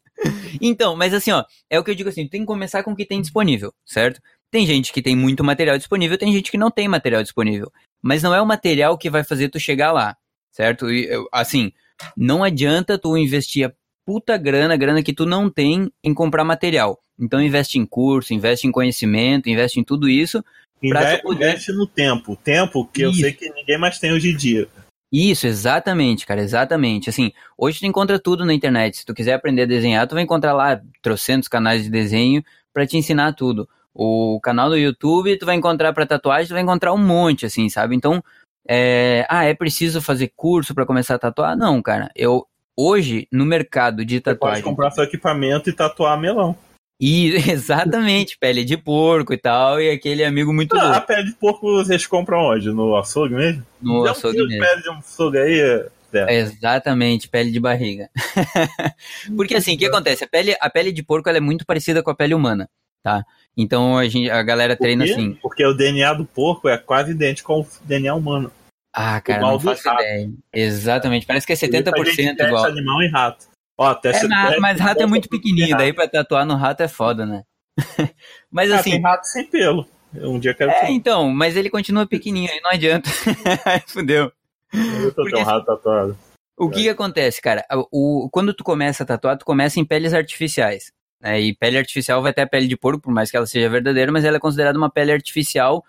[0.62, 2.96] Então, mas assim, ó, é o que eu digo assim, tem que começar com o
[2.96, 4.22] que tem disponível, certo?
[4.50, 7.72] Tem gente que tem muito material disponível, tem gente que não tem material disponível.
[8.02, 10.16] Mas não é o material que vai fazer tu chegar lá,
[10.52, 10.90] certo?
[10.90, 11.72] E, assim,
[12.16, 13.74] não adianta tu investir a
[14.06, 17.00] puta grana, grana que tu não tem em comprar material.
[17.20, 20.44] Então investe em curso, investe em conhecimento, investe em tudo isso.
[20.82, 21.50] Inve poder...
[21.50, 22.36] Investe no tempo.
[22.36, 23.10] Tempo que isso.
[23.10, 24.68] eu sei que ninguém mais tem hoje em dia.
[25.12, 27.10] Isso, exatamente, cara, exatamente.
[27.10, 28.98] Assim, hoje tu encontra tudo na internet.
[28.98, 32.44] Se tu quiser aprender a desenhar, tu vai encontrar lá trocentos canais de desenho
[32.74, 33.68] para te ensinar tudo.
[33.94, 37.70] O canal do YouTube, tu vai encontrar para tatuagem, tu vai encontrar um monte, assim,
[37.70, 37.96] sabe?
[37.96, 38.24] Então,
[38.68, 39.26] é...
[39.30, 41.56] ah, é preciso fazer curso para começar a tatuar?
[41.56, 42.12] Não, cara.
[42.14, 44.58] Eu hoje no mercado de tatuagem.
[44.58, 46.56] Você pode comprar seu equipamento e tatuar melão.
[47.00, 50.98] E exatamente, pele de porco e tal, e aquele amigo muito ah, louco.
[50.98, 52.70] A pele de porco vocês compram onde?
[52.72, 53.64] No açougue mesmo?
[53.82, 54.66] No Dá açougue um mesmo.
[54.66, 55.90] pele de um açougue aí.
[56.14, 56.38] É.
[56.38, 58.10] Exatamente, pele de barriga.
[59.36, 60.24] Porque assim, o que acontece?
[60.24, 62.70] A pele, a pele de porco é muito parecida com a pele humana,
[63.04, 63.24] tá?
[63.56, 65.34] Então a, gente, a galera treina assim.
[65.42, 68.52] Porque o DNA do porco é quase idêntico ao DNA humano.
[68.94, 70.32] Ah, cara, não faço ideia.
[70.52, 72.66] Exatamente, parece que é 70% igual.
[72.66, 73.46] animal e rato.
[73.78, 76.88] Ó, até é, mas, mas rato é muito pequenininho, daí pra tatuar no rato é
[76.88, 77.44] foda, né?
[78.52, 78.92] mas ah, assim.
[78.92, 79.88] Tem rato sem pelo.
[80.16, 80.72] Um dia quero.
[80.72, 83.10] É, então, mas ele continua pequenininho, aí não adianta.
[83.88, 84.32] fudeu.
[84.74, 86.18] Eu tô Porque, um rato tatuado.
[86.58, 87.64] O que, que acontece, cara?
[87.92, 90.92] O, quando tu começa a tatuar, tu começa em peles artificiais.
[91.22, 91.40] Né?
[91.42, 94.12] E pele artificial vai até a pele de porco, por mais que ela seja verdadeira,
[94.12, 95.84] mas ela é considerada uma pele artificial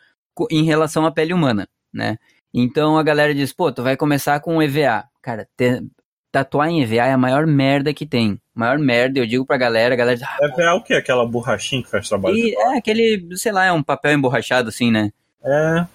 [0.50, 2.18] em relação à pele humana, né?
[2.52, 5.04] Então a galera diz, pô, tu vai começar com EVA.
[5.22, 5.48] Cara,
[6.32, 8.40] tatuar em EVA é a maior merda que tem.
[8.54, 10.94] Maior merda, eu digo pra galera, a galera diz, ah, EVA é o quê?
[10.94, 12.36] Aquela borrachinha que faz trabalho?
[12.36, 15.10] E, é aquele, sei lá, é um papel emborrachado assim, né?
[15.42, 15.86] É.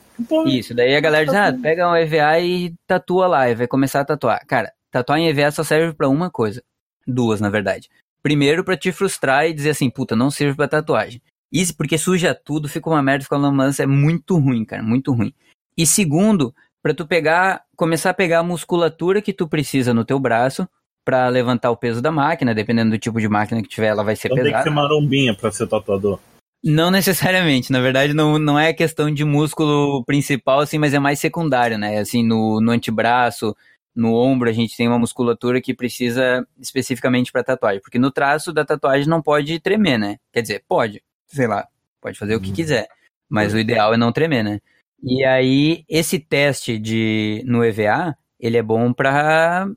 [0.46, 4.02] Isso, daí a galera diz, ah, pega um EVA e tatua lá, e vai começar
[4.02, 4.46] a tatuar.
[4.46, 6.64] Cara, tatuar em EVA só serve para uma coisa.
[7.06, 7.90] Duas, na verdade.
[8.22, 11.22] Primeiro, para te frustrar e dizer assim, puta, não serve para tatuagem.
[11.52, 15.14] Isso porque suja tudo, fica uma merda, fica uma mansa, é muito ruim, cara, muito
[15.14, 15.34] ruim.
[15.78, 20.20] E segundo, para tu pegar, começar a pegar a musculatura que tu precisa no teu
[20.20, 20.68] braço
[21.06, 24.16] para levantar o peso da máquina, dependendo do tipo de máquina que tiver, ela vai
[24.16, 24.64] ser então pesada.
[24.64, 26.20] Tem que ser marombinha para ser tatuador.
[26.64, 31.20] Não necessariamente, na verdade não, não é questão de músculo principal, assim, mas é mais
[31.20, 31.98] secundário, né?
[31.98, 33.54] Assim, no, no antebraço,
[33.94, 38.54] no ombro, a gente tem uma musculatura que precisa especificamente para tatuagem, porque no traço
[38.54, 40.18] da tatuagem não pode tremer, né?
[40.32, 41.68] Quer dizer, pode, sei lá,
[42.02, 42.56] pode fazer o que uhum.
[42.56, 42.88] quiser,
[43.28, 44.62] mas o ideal é não tremer, né?
[45.04, 49.68] E aí, esse teste de no EVA, ele é bom para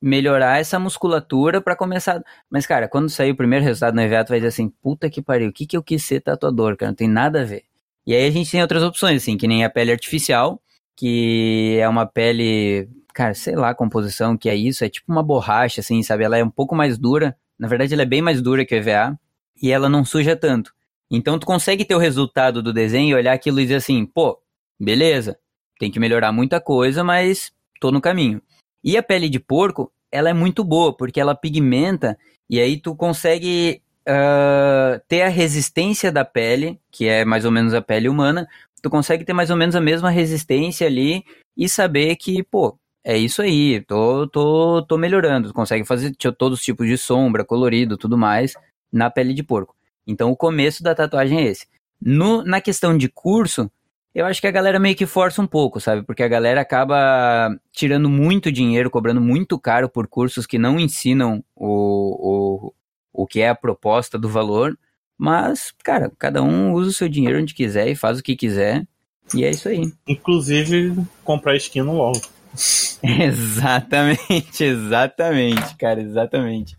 [0.00, 2.22] melhorar essa musculatura para começar.
[2.48, 5.20] Mas, cara, quando sair o primeiro resultado no EVA, tu vai dizer assim, puta que
[5.20, 6.92] pariu, o que, que eu quis ser tatuador, cara?
[6.92, 7.64] Não tem nada a ver.
[8.06, 10.62] E aí a gente tem outras opções, assim, que nem a pele artificial,
[10.96, 15.22] que é uma pele, cara, sei lá a composição que é isso, é tipo uma
[15.22, 16.22] borracha, assim, sabe?
[16.22, 17.36] Ela é um pouco mais dura.
[17.58, 19.18] Na verdade, ela é bem mais dura que o EVA
[19.60, 20.72] e ela não suja tanto.
[21.10, 24.40] Então, tu consegue ter o resultado do desenho e olhar aquilo e dizer assim, pô,
[24.78, 25.38] Beleza,
[25.78, 28.40] tem que melhorar muita coisa, mas tô no caminho.
[28.84, 32.94] E a pele de porco, ela é muito boa, porque ela pigmenta e aí tu
[32.94, 38.48] consegue uh, ter a resistência da pele, que é mais ou menos a pele humana,
[38.82, 41.24] tu consegue ter mais ou menos a mesma resistência ali
[41.56, 45.48] e saber que, pô, é isso aí, tô, tô, tô melhorando.
[45.48, 48.54] Tu consegue fazer todos os tipos de sombra, colorido, tudo mais
[48.92, 49.74] na pele de porco.
[50.06, 51.66] Então o começo da tatuagem é esse.
[52.00, 53.70] No, na questão de curso,
[54.16, 56.02] eu acho que a galera meio que força um pouco, sabe?
[56.02, 61.44] Porque a galera acaba tirando muito dinheiro, cobrando muito caro por cursos que não ensinam
[61.54, 62.74] o, o,
[63.12, 64.74] o que é a proposta do valor.
[65.18, 68.88] Mas, cara, cada um usa o seu dinheiro onde quiser e faz o que quiser.
[69.34, 69.92] E é isso aí.
[70.08, 72.14] Inclusive, comprar skin no LoL.
[73.04, 76.74] exatamente, exatamente, cara, exatamente.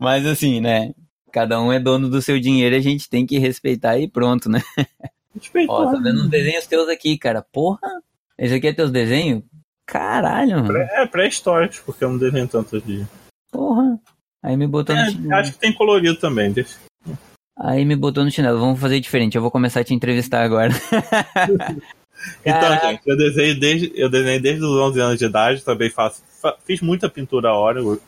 [0.00, 0.92] Mas assim, né?
[1.30, 4.48] Cada um é dono do seu dinheiro e a gente tem que respeitar e pronto,
[4.50, 4.60] né?
[5.34, 5.72] Respeitar.
[5.72, 7.42] Ó, tá vendo uns desenhos teus aqui, cara.
[7.52, 7.80] Porra!
[8.38, 9.42] Esse aqui é teus desenhos?
[9.86, 10.76] Caralho, mano.
[10.78, 13.08] É pré-histórico, porque eu não desenho tanto dia.
[13.50, 13.98] Porra.
[14.42, 15.34] Aí me botou no É, chinelo.
[15.34, 16.50] acho que tem colorido também.
[16.52, 16.76] deixa.
[17.58, 18.58] Aí me botou no chinelo.
[18.58, 19.36] Vamos fazer diferente.
[19.36, 20.70] Eu vou começar a te entrevistar agora.
[22.46, 26.22] Então, gente, eu desenhei desde, eu desenhei desde os 11 anos de idade, também faço.
[26.40, 28.00] fa- fiz muita pintura a hora, ho-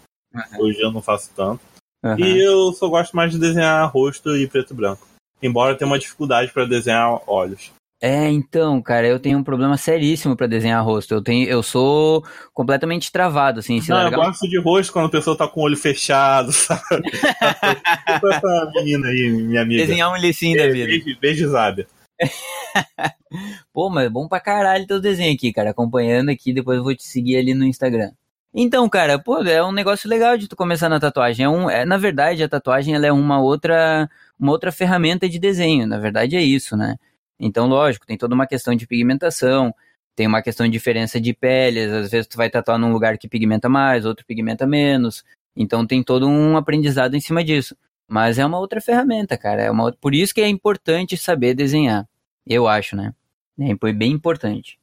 [0.60, 1.60] hoje eu não faço tanto.
[2.04, 2.20] Aham.
[2.20, 5.04] E eu só gosto mais de desenhar rosto e preto e branco.
[5.42, 7.72] Embora eu tenha uma dificuldade para desenhar olhos.
[8.00, 11.14] É, então, cara, eu tenho um problema seríssimo pra desenhar rosto.
[11.14, 14.26] Eu tenho, eu sou completamente travado, assim, se Não, eu largar.
[14.26, 17.10] gosto de rosto quando a pessoa tá com o olho fechado, sabe?
[17.10, 19.86] Tipo essa menina aí, minha amiga.
[19.86, 20.86] Desenhar um licinho da vida.
[20.86, 21.86] Beijo, beijo Zábia.
[23.72, 25.70] Pô, mas é bom pra caralho teu desenho aqui, cara.
[25.70, 28.10] Acompanhando aqui, depois eu vou te seguir ali no Instagram.
[28.56, 31.44] Então, cara, pô, é um negócio legal de tu começar na tatuagem.
[31.44, 35.40] É um, é, na verdade, a tatuagem ela é uma outra, uma outra ferramenta de
[35.40, 35.88] desenho.
[35.88, 36.96] Na verdade, é isso, né?
[37.38, 39.74] Então, lógico, tem toda uma questão de pigmentação,
[40.14, 41.90] tem uma questão de diferença de peles.
[41.90, 45.24] Às vezes tu vai tatuar num lugar que pigmenta mais, outro pigmenta menos.
[45.56, 47.76] Então, tem todo um aprendizado em cima disso.
[48.06, 49.62] Mas é uma outra ferramenta, cara.
[49.62, 52.06] É uma, por isso que é importante saber desenhar.
[52.46, 53.12] Eu acho, né?
[53.58, 54.78] É, foi bem importante.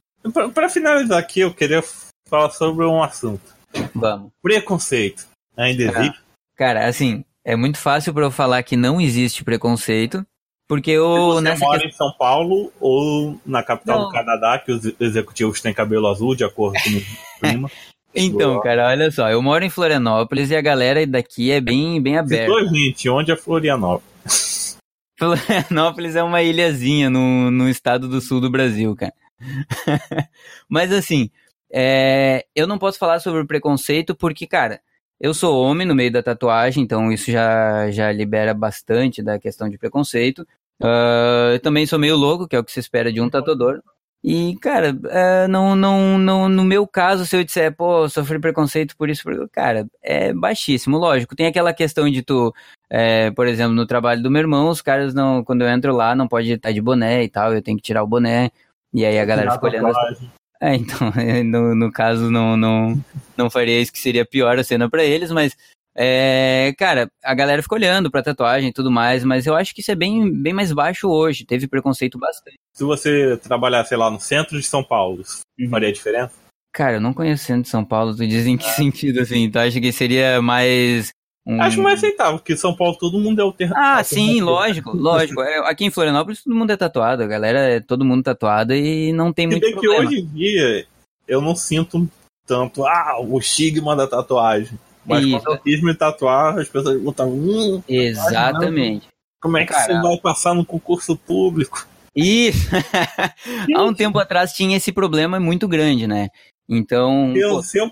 [0.54, 1.82] Pra finalizar aqui, eu queria
[2.28, 3.61] falar sobre um assunto.
[3.94, 4.32] Vamos.
[4.42, 5.26] Preconceito.
[5.58, 6.20] Ainda existe?
[6.56, 10.26] Cara, assim, é muito fácil pra eu falar que não existe preconceito,
[10.68, 14.06] porque Se eu você nessa mora em São Paulo ou na capital Não.
[14.08, 17.02] do Canadá, que os executivos têm cabelo azul, de acordo com o
[17.40, 17.72] clima.
[18.14, 18.64] Então, Boa.
[18.64, 22.54] cara, olha só, eu moro em Florianópolis e a galera daqui é bem, bem aberta.
[22.54, 24.78] Citou, gente, onde é Florianópolis?
[25.18, 29.14] Florianópolis é uma ilhazinha no, no estado do sul do Brasil, cara.
[30.70, 31.30] Mas assim,
[31.72, 34.82] é, eu não posso falar sobre preconceito porque, cara,
[35.20, 39.70] eu sou homem no meio da tatuagem, então isso já, já libera bastante da questão
[39.70, 40.46] de preconceito.
[40.82, 43.82] Ah, eu também sou meio louco, que é o que se espera de um tatuador.
[44.24, 48.96] E, cara, é, não, não, não, no meu caso, se eu disser, pô, sofri preconceito
[48.96, 51.36] por isso, cara, é baixíssimo, lógico.
[51.36, 52.54] Tem aquela questão de tu,
[52.88, 56.14] é, por exemplo, no trabalho do meu irmão, os caras não, quando eu entro lá,
[56.16, 58.52] não pode estar de boné e tal, eu tenho que tirar o boné.
[58.94, 59.88] E aí a galera fica olhando.
[59.88, 60.32] as- Tatuagem.
[60.62, 61.12] É, então,
[61.46, 63.04] no, no caso, não, não,
[63.36, 65.58] não faria isso que seria pior a cena pra eles, mas,
[65.96, 69.82] é, cara, a galera fica olhando pra tatuagem e tudo mais, mas eu acho que
[69.82, 71.46] isso é bem, bem mais baixo hoje.
[71.46, 72.58] Teve preconceito bastante.
[72.74, 75.70] Se você trabalhar, sei lá, no centro de São Paulo, isso Uhum.
[75.70, 76.32] faria diferença?
[76.74, 79.50] Cara, eu não conheço o centro de São Paulo, tu diz em que sentido, assim?
[79.50, 81.10] Tu acha que seria mais.
[81.46, 81.60] Um...
[81.62, 83.84] Acho mais aceitável, porque São Paulo todo mundo é alternativo.
[83.84, 85.42] Ah, sim, lógico, lógico.
[85.42, 89.12] É, Aqui em Florianópolis todo mundo é tatuado, a galera é todo mundo tatuado e
[89.12, 90.08] não tem Se muito bem que problema.
[90.08, 90.86] hoje em dia
[91.28, 92.08] eu não sinto
[92.46, 94.78] tanto ah, o estigma da tatuagem.
[95.06, 95.40] Mas Isso.
[95.40, 99.08] quando eu quis me tatuar, as pessoas perguntam, hum, Exatamente.
[99.42, 99.86] como é que Cara.
[99.86, 101.88] você vai passar no concurso público?
[102.16, 102.70] Isso!
[103.76, 106.28] Há um tempo atrás tinha esse problema muito grande, né?
[106.70, 107.36] Então.
[107.36, 107.92] Eu, pô, se eu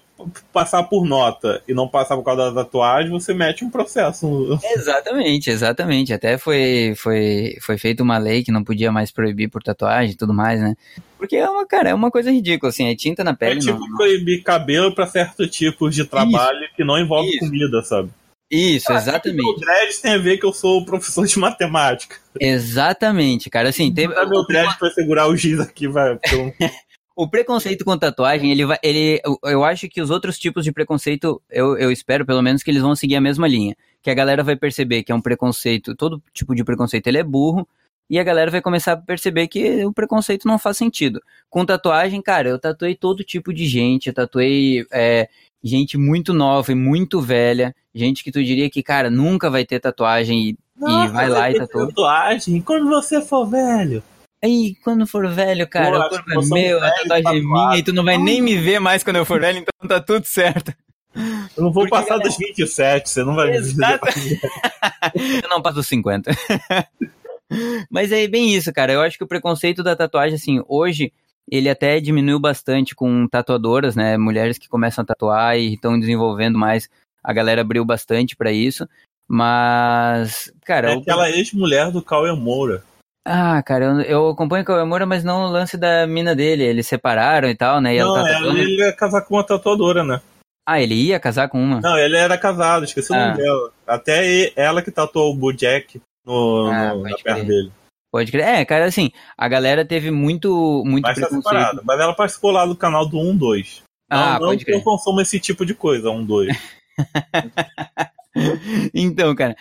[0.54, 4.58] passar por nota e não passar por causa da tatuagem, você mete um processo.
[4.76, 6.14] exatamente, exatamente.
[6.14, 10.18] Até foi, foi, foi feita uma lei que não podia mais proibir por tatuagem e
[10.18, 10.76] tudo mais, né?
[11.18, 13.80] Porque é uma, cara, é uma coisa ridícula, assim, é tinta na É pele, tipo
[13.80, 13.98] não.
[13.98, 17.40] proibir cabelo pra certos tipos de trabalho que não envolve Isso.
[17.40, 18.10] comida, sabe?
[18.52, 19.60] Isso, O exatamente.
[19.60, 22.16] dread tem a ver que eu sou professor de matemática.
[22.40, 23.70] Exatamente, cara.
[23.70, 26.14] Assim, tem, meu dread pra segurar o giz aqui, vai.
[26.14, 26.54] eu-
[27.20, 28.78] O preconceito com tatuagem, ele vai.
[28.82, 32.64] Ele, eu, eu acho que os outros tipos de preconceito, eu, eu espero pelo menos
[32.64, 33.76] que eles vão seguir a mesma linha.
[34.02, 37.24] Que a galera vai perceber que é um preconceito, todo tipo de preconceito ele é
[37.24, 37.68] burro,
[38.10, 41.22] e a galera vai começar a perceber que o preconceito não faz sentido.
[41.50, 45.28] Com tatuagem, cara, eu tatuei todo tipo de gente, eu tatuei é,
[45.62, 49.82] gente muito nova e muito velha, gente que tu diria que, cara, nunca vai ter
[49.82, 51.88] tatuagem e, e vai lá e tatua.
[51.88, 52.62] tatuagem.
[52.62, 54.02] Quando você for velho.
[54.44, 57.24] Aí, quando for velho, cara, Pô, o corpo é eu meu, a velho tatuagem é
[57.24, 57.48] tatuado.
[57.70, 60.00] minha, e tu não vai nem me ver mais quando eu for velho, então tá
[60.00, 60.74] tudo certo.
[61.16, 64.06] Eu não vou Porque, passar galera- dos 27, você não vai me Exato.
[65.44, 66.32] Eu não passo dos 50.
[67.90, 68.94] Mas é bem isso, cara.
[68.94, 71.12] Eu acho que o preconceito da tatuagem, assim, hoje,
[71.52, 74.18] ele até diminuiu bastante com tatuadoras, né?
[74.18, 76.88] Mulheres que começam a tatuar e estão desenvolvendo mais.
[77.24, 78.88] A galera abriu bastante pra isso.
[79.28, 82.84] Mas, cara, É aquela ex-mulher do Cauê Moura.
[83.32, 86.64] Ah, cara, eu, eu acompanho o Kawamura, mas não o lance da mina dele.
[86.64, 87.96] Eles separaram e tal, né?
[87.96, 88.58] E Não, ela tá ela, tatuando.
[88.60, 90.22] ele ia casar com uma tatuadora, né?
[90.68, 91.80] Ah, ele ia casar com uma?
[91.82, 93.28] Não, ele era casado, esqueci o Ah.
[93.28, 93.72] nome dela.
[93.88, 97.72] Até ela que tatuou o Bojack no, Ah, no- na perna dele.
[98.12, 98.44] Pode crer.
[98.48, 101.44] É, cara, assim, a galera teve muito, muito Mas tá preconceito.
[101.44, 101.82] separado.
[101.86, 103.82] Mas ela participou lá do canal do 1-2.
[104.10, 104.84] Ah, não, não pode eu crer.
[104.84, 106.50] consumo esse tipo de coisa, 1-2.
[108.94, 109.56] Então, cara,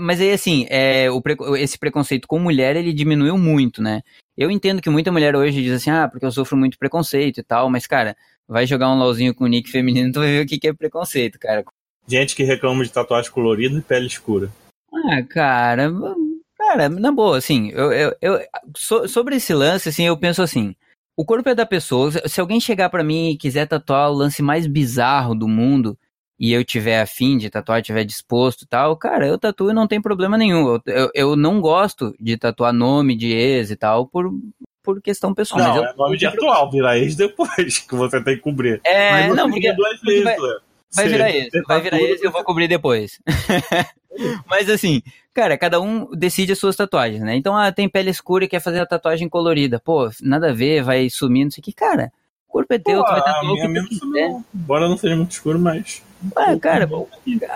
[0.00, 1.22] mas, aí assim, é, o
[1.56, 4.02] esse preconceito com mulher, ele diminuiu muito, né?
[4.36, 7.42] Eu entendo que muita mulher hoje diz assim, ah, porque eu sofro muito preconceito e
[7.42, 8.16] tal, mas, cara,
[8.48, 11.38] vai jogar um LOLzinho com nick feminino, tu vai ver o que que é preconceito,
[11.38, 11.64] cara.
[12.06, 14.50] Gente que reclama de tatuagem colorida e pele escura.
[14.92, 15.90] Ah, cara,
[16.56, 18.40] cara, na boa, assim, eu, eu, eu-
[18.76, 20.74] so- sobre esse lance, assim, eu penso assim,
[21.16, 24.42] o corpo é da pessoa, se alguém chegar pra mim e quiser tatuar o lance
[24.42, 25.96] mais bizarro do mundo,
[26.38, 29.86] e eu tiver afim de tatuar, tiver disposto e tal, cara, eu tatuo e não
[29.86, 34.06] tem problema nenhum, eu, eu, eu não gosto de tatuar nome de ex e tal,
[34.06, 34.32] por,
[34.82, 35.84] por questão pessoal, não, eu...
[35.84, 38.80] é nome de atual, vira ex depois, que você tem que cobrir.
[38.84, 39.72] É, não, porque...
[39.72, 40.60] duas porque vezes, vai- Léo.
[40.94, 43.20] Vai virar você vai virar esse e eu vou cobrir depois.
[44.46, 47.34] Mas assim, cara, cada um decide as suas tatuagens, né?
[47.34, 49.80] Então, ah, tem pele escura e quer fazer a tatuagem colorida.
[49.80, 51.72] Pô, nada a ver, vai sumir, não sei o que.
[51.72, 52.12] Cara,
[52.48, 54.36] o corpo é teu, Pô, tu vai tatuar o que tu quiser.
[54.54, 56.00] Embora não seja muito escuro, mas.
[56.36, 56.88] Ah, cara,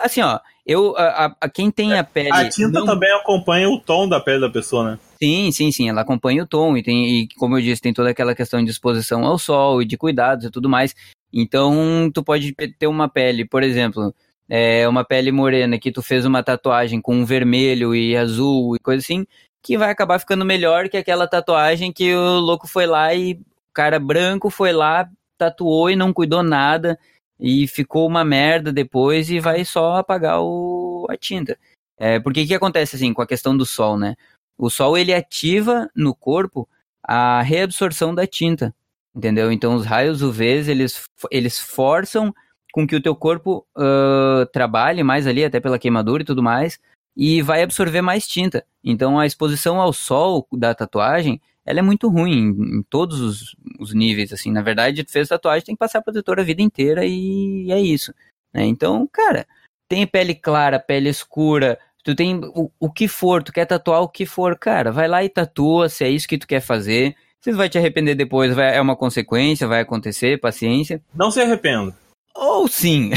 [0.02, 2.30] assim, ó, eu, a, a- quem tem a pele...
[2.32, 4.98] A tinta não- também acompanha o tom da pele da pessoa, né?
[5.22, 8.10] Sim, sim, sim, ela acompanha o tom e tem, e, como eu disse, tem toda
[8.10, 10.94] aquela questão de exposição ao sol e de cuidados e tudo mais.
[11.32, 14.14] Então, tu pode ter uma pele, por exemplo,
[14.48, 19.02] é, uma pele morena que tu fez uma tatuagem com vermelho e azul e coisa
[19.02, 19.26] assim,
[19.62, 23.72] que vai acabar ficando melhor que aquela tatuagem que o louco foi lá e o
[23.74, 26.98] cara branco foi lá, tatuou e não cuidou nada
[27.38, 31.58] e ficou uma merda depois e vai só apagar o, a tinta.
[31.98, 34.16] É, porque o que acontece assim com a questão do sol, né?
[34.56, 36.68] O sol ele ativa no corpo
[37.02, 38.74] a reabsorção da tinta,
[39.14, 39.52] entendeu?
[39.52, 42.34] Então os raios UVs eles, eles forçam
[42.72, 46.78] com que o teu corpo ah, trabalhe mais ali, até pela queimadura e tudo mais,
[47.16, 48.64] e vai absorver mais tinta.
[48.84, 53.56] Então a exposição ao sol da tatuagem ela é muito ruim em, em todos os,
[53.78, 54.50] os níveis, assim.
[54.50, 58.14] Na verdade, tu fez tatuagem, tem que passar protetor a vida inteira e é isso.
[58.52, 58.64] né?
[58.64, 59.46] Então, cara,
[59.86, 64.08] tem pele clara, pele escura, tu tem o, o que for, tu quer tatuar o
[64.08, 67.14] que for, cara, vai lá e tatua, se é isso que tu quer fazer.
[67.40, 71.02] Se tu vai te arrepender depois, vai, é uma consequência, vai acontecer, paciência.
[71.14, 71.94] Não se arrependa.
[72.34, 73.10] Ou sim.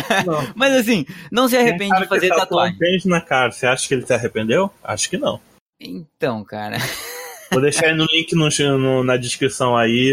[0.54, 2.76] Mas assim, não se arrepende de fazer tatuagem.
[3.06, 3.50] um na cara.
[3.50, 4.70] Você acha que ele se arrependeu?
[4.82, 5.40] Acho que não.
[5.80, 6.76] Então, cara.
[7.54, 10.12] Vou deixar aí no link no, no- na descrição aí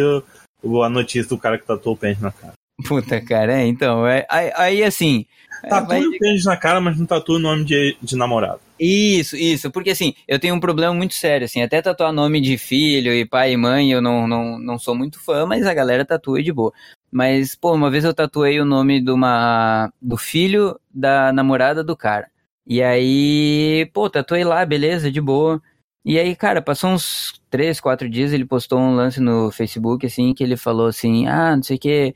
[0.83, 2.53] a notícia do cara que tatuou o pente na cara.
[2.87, 4.07] Puta, cara, é, então.
[4.07, 5.25] É, aí, aí, assim.
[5.63, 8.59] é, Tatua vai- o pente na cara, mas não tatua o nome de, de namorado.
[8.79, 12.57] Isso, isso, porque assim, eu tenho um problema muito sério, assim, até tatuar nome de
[12.57, 16.03] filho e pai e mãe, eu não, não, não sou muito fã, mas a galera
[16.03, 16.73] tatua de boa.
[17.11, 21.95] Mas, pô, uma vez eu tatuei o nome de uma, do filho da namorada do
[21.95, 22.27] cara.
[22.65, 25.61] E aí, pô, tatuei lá, beleza, de boa.
[26.03, 30.33] E aí, cara, passou uns três, quatro dias, ele postou um lance no Facebook, assim,
[30.33, 32.15] que ele falou assim, ah, não sei o que,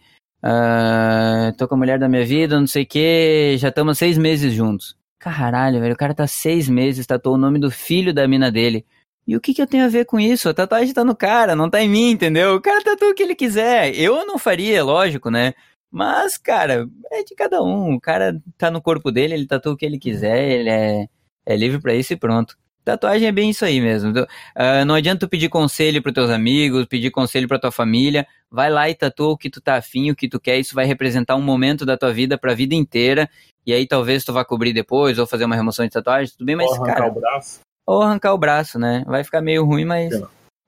[1.58, 4.54] tô com a mulher da minha vida, não sei o que, já estamos seis meses
[4.54, 4.98] juntos.
[5.20, 8.86] Caralho, velho, o cara tá seis meses, tatuou o nome do filho da mina dele.
[9.28, 10.48] E o que que eu tenho a ver com isso?
[10.50, 12.56] A tatuagem tá no cara, não tá em mim, entendeu?
[12.56, 13.96] O cara tatua o que ele quiser.
[13.96, 15.54] Eu não faria, lógico, né?
[15.90, 17.96] Mas, cara, é de cada um.
[17.96, 21.08] O cara tá no corpo dele, ele tatua o que ele quiser, ele é,
[21.46, 22.56] é livre pra isso e pronto.
[22.86, 24.14] Tatuagem é bem isso aí mesmo.
[24.54, 28.28] Ah, não adianta tu pedir conselho pros teus amigos, pedir conselho pra tua família.
[28.50, 30.60] Vai lá e tatua o que tu tá afim, o que tu quer.
[30.60, 33.28] Isso vai representar um momento da tua vida pra vida inteira.
[33.66, 36.56] E aí talvez tu vá cobrir depois, ou fazer uma remoção de tatuagem, tudo bem,
[36.56, 37.60] mas, Ou arrancar cara, o braço.
[37.88, 39.04] ou arrancar o braço, né?
[39.08, 40.14] Vai ficar meio ruim, mas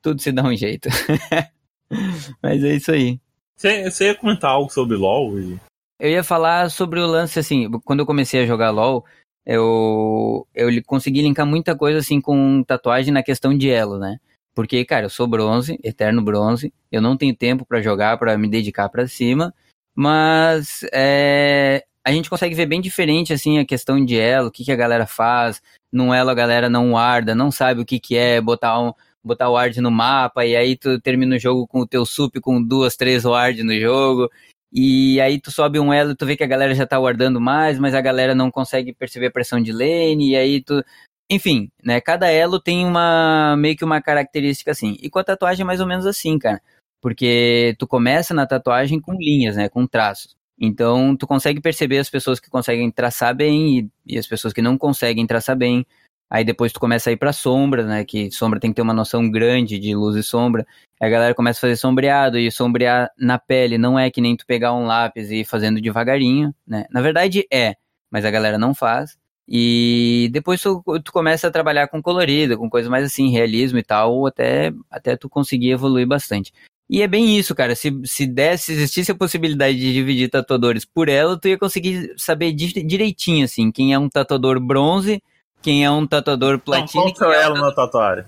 [0.02, 0.90] tudo se dá um jeito.
[2.42, 3.20] mas é isso aí.
[3.56, 5.40] Você, você ia comentar algo sobre LOL?
[5.40, 5.60] E...
[6.00, 9.06] Eu ia falar sobre o lance, assim, quando eu comecei a jogar LoL,
[9.48, 14.20] eu, eu consegui linkar muita coisa, assim, com tatuagem na questão de elo, né?
[14.54, 18.50] Porque, cara, eu sou bronze, eterno bronze, eu não tenho tempo pra jogar, pra me
[18.50, 19.54] dedicar pra cima,
[19.96, 24.66] mas é, a gente consegue ver bem diferente, assim, a questão de elo, o que,
[24.66, 28.18] que a galera faz, num elo a galera não guarda, não sabe o que que
[28.18, 28.92] é botar um,
[29.24, 32.62] botar ward no mapa, e aí tu termina o jogo com o teu sup com
[32.62, 34.30] duas, três ward no jogo,
[34.72, 37.80] e aí tu sobe um elo tu vê que a galera já tá guardando mais,
[37.80, 40.84] mas a galera não consegue perceber a pressão de lane, e aí tu...
[41.30, 45.64] Enfim, né, cada elo tem uma, meio que uma característica assim, e com a tatuagem
[45.64, 46.62] é mais ou menos assim, cara,
[47.02, 50.38] porque tu começa na tatuagem com linhas, né, com traços.
[50.60, 54.62] Então, tu consegue perceber as pessoas que conseguem traçar bem e, e as pessoas que
[54.62, 55.86] não conseguem traçar bem.
[56.30, 58.04] Aí depois tu começa a ir pra sombra, né?
[58.04, 60.66] Que sombra tem que ter uma noção grande de luz e sombra.
[61.00, 64.36] Aí a galera começa a fazer sombreado e sombrear na pele não é que nem
[64.36, 66.86] tu pegar um lápis e ir fazendo devagarinho, né?
[66.92, 67.76] Na verdade é,
[68.12, 69.18] mas a galera não faz.
[69.48, 73.84] E depois tu, tu começa a trabalhar com colorido, com coisas mais assim, realismo e
[73.84, 76.52] tal, até, até tu conseguir evoluir bastante.
[76.90, 77.76] E é bem isso, cara.
[77.76, 82.52] Se, se desse, existisse a possibilidade de dividir tatuadores por ela, tu ia conseguir saber
[82.54, 85.22] direitinho, assim, quem é um tatuador bronze,
[85.62, 87.04] quem é um tatuador platina.
[87.06, 88.26] Então, qual é o elo na tatuagem?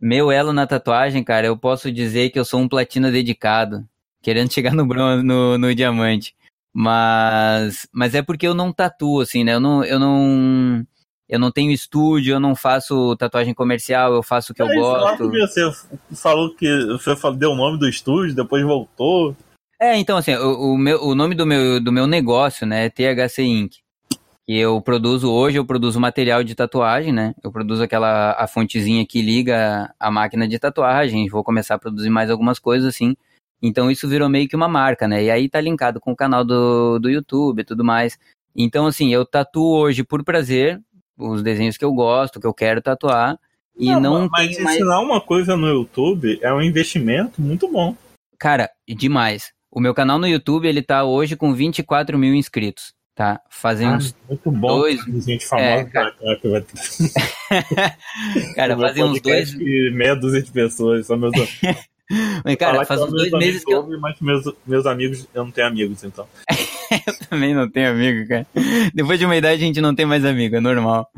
[0.00, 3.86] Meu elo na tatuagem, cara, eu posso dizer que eu sou um platina dedicado,
[4.20, 6.34] querendo chegar no bronze, no, no diamante.
[6.74, 9.54] Mas, mas é porque eu não tatuo, assim, né?
[9.54, 10.86] Eu não, eu não,
[11.28, 14.80] eu não tenho estúdio, eu não faço tatuagem comercial, eu faço o que é, eu
[14.80, 15.30] gosto.
[15.30, 15.70] Você
[16.16, 19.36] falou que você deu o nome do estúdio, depois voltou.
[19.80, 22.90] É, então assim, o, o, meu, o nome do meu, do meu negócio, né, é
[22.90, 23.81] THC Inc.
[24.46, 27.34] Que eu produzo hoje, eu produzo material de tatuagem, né?
[27.42, 31.28] Eu produzo aquela a fontezinha que liga a máquina de tatuagem.
[31.28, 33.16] Vou começar a produzir mais algumas coisas assim.
[33.62, 35.22] Então isso virou meio que uma marca, né?
[35.22, 38.18] E aí tá linkado com o canal do, do YouTube e tudo mais.
[38.54, 40.80] Então, assim, eu tatuo hoje por prazer,
[41.16, 43.38] os desenhos que eu gosto, que eu quero tatuar.
[43.76, 45.04] E não, não mas ensinar mais...
[45.04, 47.96] uma coisa no YouTube é um investimento muito bom.
[48.38, 49.52] Cara, demais.
[49.70, 53.40] O meu canal no YouTube, ele tá hoje com 24 mil inscritos, tá?
[53.50, 54.78] Fazem ah, uns Muito bom.
[54.78, 55.00] Dois...
[55.24, 56.14] Gente famosa, é, cara.
[58.54, 59.54] cara, fazem uns dois...
[59.54, 61.32] Meia dúzia de pessoas, só meus...
[62.44, 63.88] Mas, cara, faz uns dois meses que eu...
[63.98, 66.26] Mas meus, meus amigos, eu não tenho amigos, então.
[67.06, 68.46] eu também não tenho amigo, cara.
[68.92, 71.08] Depois de uma idade a gente não tem mais amigo, é normal.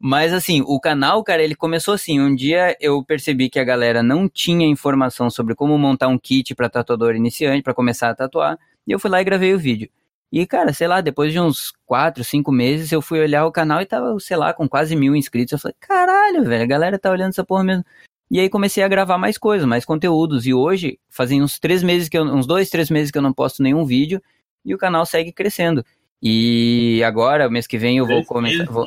[0.00, 2.20] Mas assim, o canal, cara, ele começou assim.
[2.20, 6.54] Um dia eu percebi que a galera não tinha informação sobre como montar um kit
[6.54, 8.56] para tatuador iniciante, para começar a tatuar.
[8.86, 9.90] E eu fui lá e gravei o vídeo.
[10.30, 13.80] E, cara, sei lá, depois de uns 4, 5 meses, eu fui olhar o canal
[13.80, 15.52] e tava, sei lá, com quase mil inscritos.
[15.52, 17.84] Eu falei, caralho, velho, a galera tá olhando essa porra mesmo.
[18.30, 20.46] E aí comecei a gravar mais coisas, mais conteúdos.
[20.46, 23.32] E hoje, fazem uns três meses que eu, uns dois, três meses que eu não
[23.32, 24.22] posto nenhum vídeo
[24.64, 25.82] e o canal segue crescendo.
[26.22, 28.64] E agora, mês que vem, eu vou começar.
[28.66, 28.86] Vou...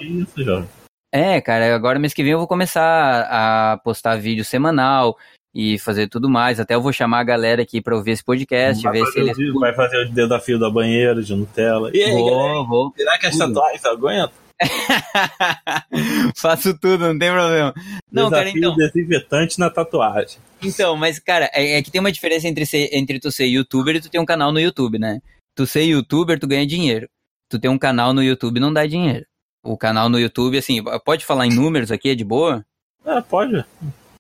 [1.12, 5.18] É, cara, agora mês que vem eu vou começar a postar vídeo semanal
[5.54, 6.60] e fazer tudo mais.
[6.60, 9.38] Até eu vou chamar a galera aqui pra ouvir esse podcast, vai ver se eles.
[9.60, 11.92] Vai fazer o desafio da banheira de Nutella.
[11.94, 12.94] E aí, vou, galera, vou.
[12.96, 14.42] Será que essa tatuagem aguenta?
[16.36, 17.74] Faço tudo, não tem problema.
[18.12, 18.76] Não, Desafio cara, então.
[18.76, 20.38] desinfetante na tatuagem.
[20.62, 23.96] Então, mas, cara, é, é, que tem uma diferença entre, ser, entre tu ser youtuber
[23.96, 25.20] e tu ter um canal no YouTube, né?
[25.56, 27.10] Tu ser youtuber, tu ganha dinheiro.
[27.50, 29.26] Tu ter um canal no YouTube não dá dinheiro.
[29.64, 32.66] O canal no YouTube, assim, pode falar em números aqui, é de boa?
[33.06, 33.66] Ah, pode.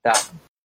[0.03, 0.13] Tá.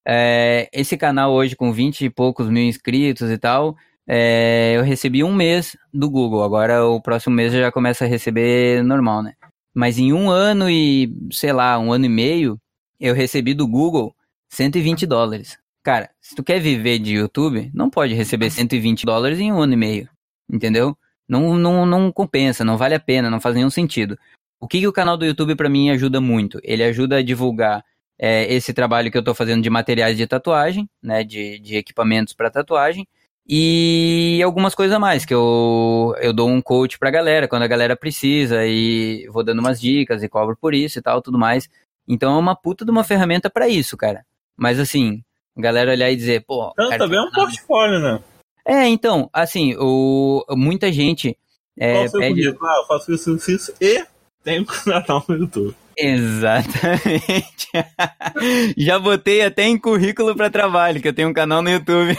[0.08, 3.76] É, esse canal hoje com 20 e poucos mil inscritos e tal,
[4.08, 6.44] é, eu recebi um mês do Google.
[6.44, 9.34] Agora o próximo mês eu já começo a receber normal, né?
[9.74, 12.60] Mas em um ano e, sei lá, um ano e meio,
[13.00, 14.16] eu recebi do Google
[14.50, 15.58] 120 dólares.
[15.84, 19.74] Cara, se tu quer viver de YouTube, não pode receber 120 dólares em um ano
[19.74, 20.10] e meio.
[20.50, 20.98] Entendeu?
[21.28, 24.18] Não, não, não compensa, não vale a pena, não faz nenhum sentido.
[24.60, 26.60] O que, que o canal do YouTube para mim ajuda muito?
[26.64, 27.84] Ele ajuda a divulgar
[28.18, 32.34] é, esse trabalho que eu estou fazendo de materiais de tatuagem, né, de, de equipamentos
[32.34, 33.08] para tatuagem,
[33.48, 37.68] e algumas coisas a mais, que eu, eu dou um coach pra galera, quando a
[37.68, 41.70] galera precisa, e vou dando umas dicas e cobro por isso e tal, tudo mais.
[42.08, 44.26] Então é uma puta de uma ferramenta para isso, cara.
[44.58, 45.24] Mas assim,
[45.56, 46.72] a galera olhar e dizer, pô.
[46.74, 48.20] Então, cara, também é um portfólio, né?
[48.66, 51.38] É, então, assim, o, muita gente.
[51.78, 52.48] É, Qual pede...
[52.48, 54.04] Ah, eu faço isso, isso e
[54.44, 55.76] tenho canal no YouTube.
[55.98, 57.68] Exatamente.
[58.78, 62.18] Já botei até em currículo para trabalho, que eu tenho um canal no YouTube.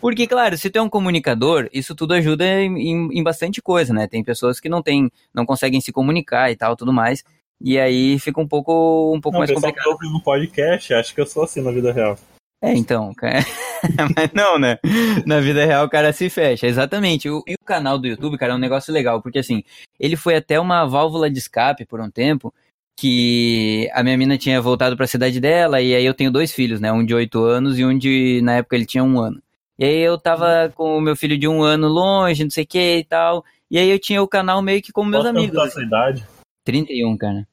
[0.00, 4.06] Porque, claro, se tu é um comunicador, isso tudo ajuda em, em, bastante coisa, né?
[4.06, 7.24] Tem pessoas que não tem, não conseguem se comunicar e tal, tudo mais.
[7.60, 9.86] E aí fica um pouco, um pouco não, mais complicado.
[10.02, 12.18] Eu no podcast, acho que eu sou assim na vida real.
[12.62, 13.12] É, então,
[14.16, 14.78] mas não, né?
[15.26, 17.28] Na vida real o cara se fecha, exatamente.
[17.28, 19.64] O, e o canal do YouTube, cara, é um negócio legal, porque assim,
[19.98, 22.54] ele foi até uma válvula de escape por um tempo,
[22.96, 26.52] que a minha mina tinha voltado para a cidade dela, e aí eu tenho dois
[26.52, 26.92] filhos, né?
[26.92, 29.42] Um de oito anos e um de, na época ele tinha um ano.
[29.76, 32.66] E aí eu tava com o meu filho de um ano longe, não sei o
[32.66, 35.56] que e tal, e aí eu tinha o canal meio que como meus Posso amigos.
[35.56, 36.24] Qual a sua idade?
[36.64, 37.44] 31, cara.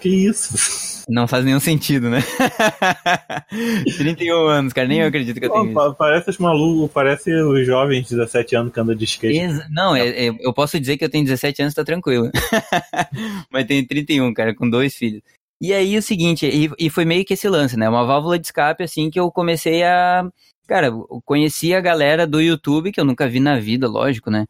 [0.00, 1.04] Que isso?
[1.08, 2.20] Não faz nenhum sentido, né?
[3.98, 5.94] 31 anos, cara, nem eu acredito que eu tenho.
[5.94, 9.38] Parece os malucos, parece os jovens de 17 anos que andam de skate.
[9.38, 12.30] Ex não, é, é, eu posso dizer que eu tenho 17 anos, tá tranquilo.
[13.50, 15.22] Mas tenho 31, cara, com dois filhos.
[15.60, 17.88] E aí o seguinte, e, e foi meio que esse lance, né?
[17.88, 20.28] Uma válvula de escape, assim, que eu comecei a.
[20.66, 24.46] Cara, eu conheci a galera do YouTube, que eu nunca vi na vida, lógico, né?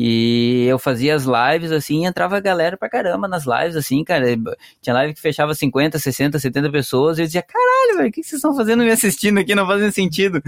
[0.00, 4.26] E eu fazia as lives, assim, entrava a galera pra caramba nas lives, assim, cara.
[4.80, 8.22] Tinha live que fechava 50, 60, 70 pessoas, e eu dizia, caralho, velho, o que
[8.22, 9.56] vocês estão fazendo me assistindo aqui?
[9.56, 10.40] Não faz sentido.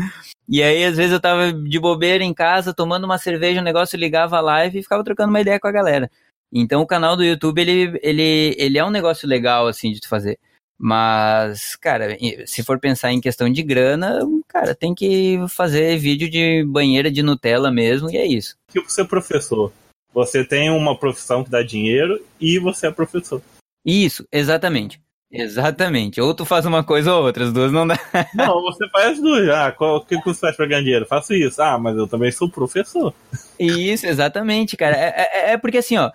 [0.48, 3.98] E aí, às vezes, eu tava de bobeira em casa, tomando uma cerveja, o negócio
[3.98, 6.08] ligava a live e ficava trocando uma ideia com a galera.
[6.52, 10.08] Então o canal do YouTube, ele, ele, ele é um negócio legal, assim, de tu
[10.08, 10.38] fazer.
[10.82, 12.16] Mas, cara,
[12.46, 17.22] se for pensar em questão de grana, cara, tem que fazer vídeo de banheira de
[17.22, 18.56] Nutella mesmo, e é isso.
[18.72, 19.70] Tipo ser professor.
[20.14, 23.42] Você tem uma profissão que dá dinheiro e você é professor.
[23.84, 24.98] Isso, exatamente.
[25.30, 26.18] Exatamente.
[26.18, 27.98] Ou tu faz uma coisa ou outra, as duas não dá.
[28.34, 29.48] Não, você faz as duas.
[29.50, 31.06] Ah, o que você faz pra ganhar dinheiro?
[31.06, 31.60] Faço isso.
[31.62, 33.14] Ah, mas eu também sou professor.
[33.58, 34.96] Isso, exatamente, cara.
[34.96, 36.10] É, é, é porque assim, ó,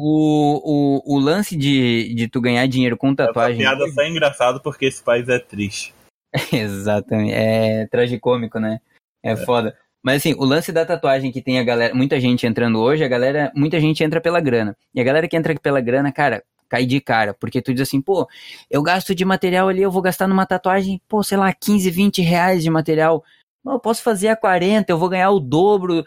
[0.00, 3.62] o, o, o lance de, de tu ganhar dinheiro com tatuagem.
[3.62, 5.94] Essa piada só é engraçado porque esse país é triste.
[6.52, 7.32] Exatamente.
[7.34, 8.80] É tragicômico, né?
[9.22, 9.76] É, é foda.
[10.02, 13.08] Mas assim, o lance da tatuagem que tem a galera, muita gente entrando hoje, a
[13.08, 14.76] galera, muita gente entra pela grana.
[14.94, 18.00] E a galera que entra pela grana, cara, cai de cara, porque tu diz assim,
[18.00, 18.28] pô,
[18.70, 22.22] eu gasto de material ali, eu vou gastar numa tatuagem, pô, sei lá, 15, 20
[22.22, 23.24] reais de material.
[23.66, 26.04] Eu posso fazer a 40, eu vou ganhar o dobro,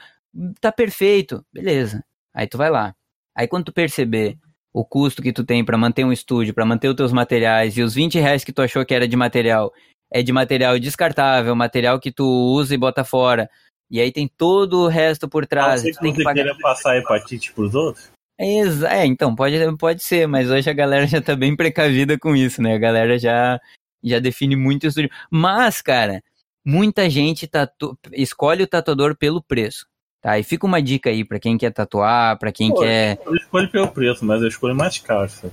[0.62, 1.46] tá perfeito.
[1.52, 2.04] Beleza.
[2.34, 2.96] Aí tu vai lá.
[3.36, 4.38] Aí quando tu perceber
[4.74, 7.82] o custo que tu tem para manter um estúdio, para manter os teus materiais e
[7.82, 9.74] os 20 reais que tu achou que era de material,
[10.12, 13.50] é de material descartável, material que tu usa e bota fora.
[13.90, 15.82] E aí tem todo o resto por trás.
[15.82, 16.46] Você, tu tem que pagar...
[16.62, 18.10] passar hepatite pros outros?
[18.40, 22.62] É, então, pode, pode ser, mas hoje a galera já tá bem precavida com isso,
[22.62, 22.74] né?
[22.74, 23.60] A galera já,
[24.04, 25.12] já define muito estúdio.
[25.30, 26.24] Mas, cara,
[26.66, 27.98] muita gente tatu...
[28.14, 29.86] escolhe o tatuador pelo preço.
[30.22, 33.20] Tá, e fica uma dica aí para quem quer tatuar, para quem Pô, quer.
[33.26, 35.28] Eu escolho pelo preço, mas eu escolho mais caro.
[35.28, 35.52] Sabe?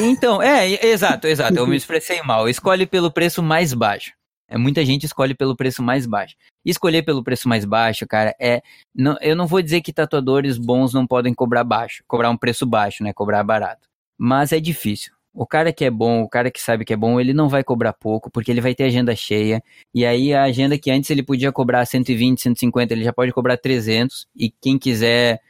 [0.00, 1.54] Então, é, exato, exato.
[1.54, 2.48] Eu me expressei mal.
[2.48, 4.12] Escolhe pelo preço mais baixo.
[4.48, 6.36] É, muita gente escolhe pelo preço mais baixo.
[6.64, 8.62] Escolher pelo preço mais baixo, cara, é.
[8.94, 12.64] Não, eu não vou dizer que tatuadores bons não podem cobrar baixo, cobrar um preço
[12.64, 13.12] baixo, né?
[13.12, 13.88] Cobrar barato.
[14.18, 15.12] Mas é difícil.
[15.36, 17.62] O cara que é bom, o cara que sabe que é bom, ele não vai
[17.62, 19.62] cobrar pouco, porque ele vai ter agenda cheia.
[19.94, 23.58] E aí a agenda que antes ele podia cobrar 120, 150, ele já pode cobrar
[23.58, 24.26] 300.
[24.34, 25.42] E quem quiser,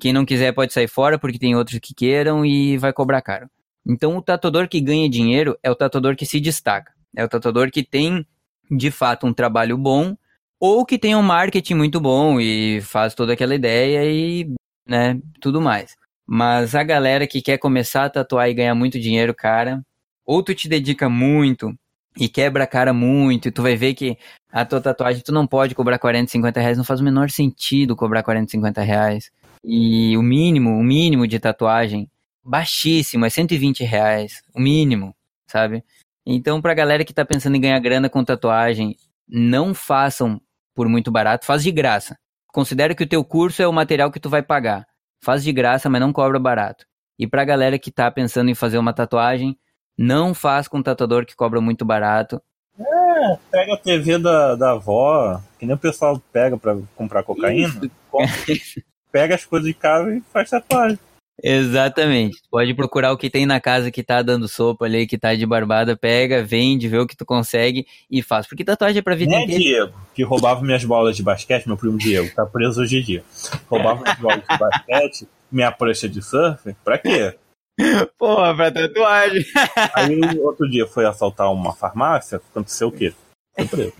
[0.00, 3.46] quem não quiser pode sair fora, porque tem outros que queiram e vai cobrar caro.
[3.86, 6.90] Então o tatuador que ganha dinheiro é o tatuador que se destaca.
[7.14, 8.26] É o tatuador que tem,
[8.70, 10.16] de fato, um trabalho bom,
[10.58, 14.50] ou que tem um marketing muito bom e faz toda aquela ideia e,
[14.88, 15.94] né, tudo mais.
[16.26, 19.80] Mas a galera que quer começar a tatuar e ganhar muito dinheiro, cara,
[20.24, 21.72] ou tu te dedica muito
[22.18, 24.18] e quebra a cara muito, e tu vai ver que
[24.50, 27.94] a tua tatuagem tu não pode cobrar 40, 50 reais, não faz o menor sentido
[27.94, 29.30] cobrar 40, 50 reais.
[29.62, 32.10] E o mínimo, o mínimo de tatuagem,
[32.42, 35.14] baixíssimo, é 120 reais, o mínimo,
[35.46, 35.84] sabe?
[36.24, 38.96] Então, pra galera que tá pensando em ganhar grana com tatuagem,
[39.28, 40.40] não façam
[40.74, 42.18] por muito barato, faz de graça.
[42.48, 44.86] Considere que o teu curso é o material que tu vai pagar
[45.20, 46.86] faz de graça, mas não cobra barato.
[47.18, 49.58] E pra galera que tá pensando em fazer uma tatuagem,
[49.96, 52.40] não faz com um tatuador que cobra muito barato.
[52.78, 57.80] É, pega a TV da, da avó, que nem o pessoal pega pra comprar cocaína.
[59.10, 60.98] pega as coisas de casa e faz tatuagem.
[61.42, 62.40] Exatamente.
[62.50, 65.44] Pode procurar o que tem na casa que tá dando sopa ali, que tá de
[65.44, 68.46] barbada, pega, vende, vê o que tu consegue e faz.
[68.46, 71.98] Porque tatuagem é pra vida é Diego, que roubava minhas bolas de basquete, meu primo
[71.98, 73.24] Diego, tá preso hoje em dia.
[73.68, 77.34] Roubava minhas bolas de basquete, minha prancha de surf, pra quê?
[78.18, 79.44] Porra, pra tatuagem.
[79.94, 83.12] Aí outro dia foi assaltar uma farmácia, aconteceu o quê?
[83.54, 83.92] Foi preso.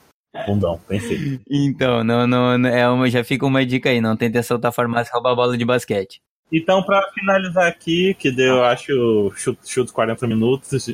[0.47, 1.41] Bundão, pensei.
[1.51, 5.11] Então, não, não, é uma, já fica uma dica aí, não tente assaltar a farmácia
[5.11, 6.21] e roubar a bola de basquete.
[6.51, 9.33] Então, para finalizar aqui, que deu, acho,
[9.65, 10.87] chuto, 40 minutos.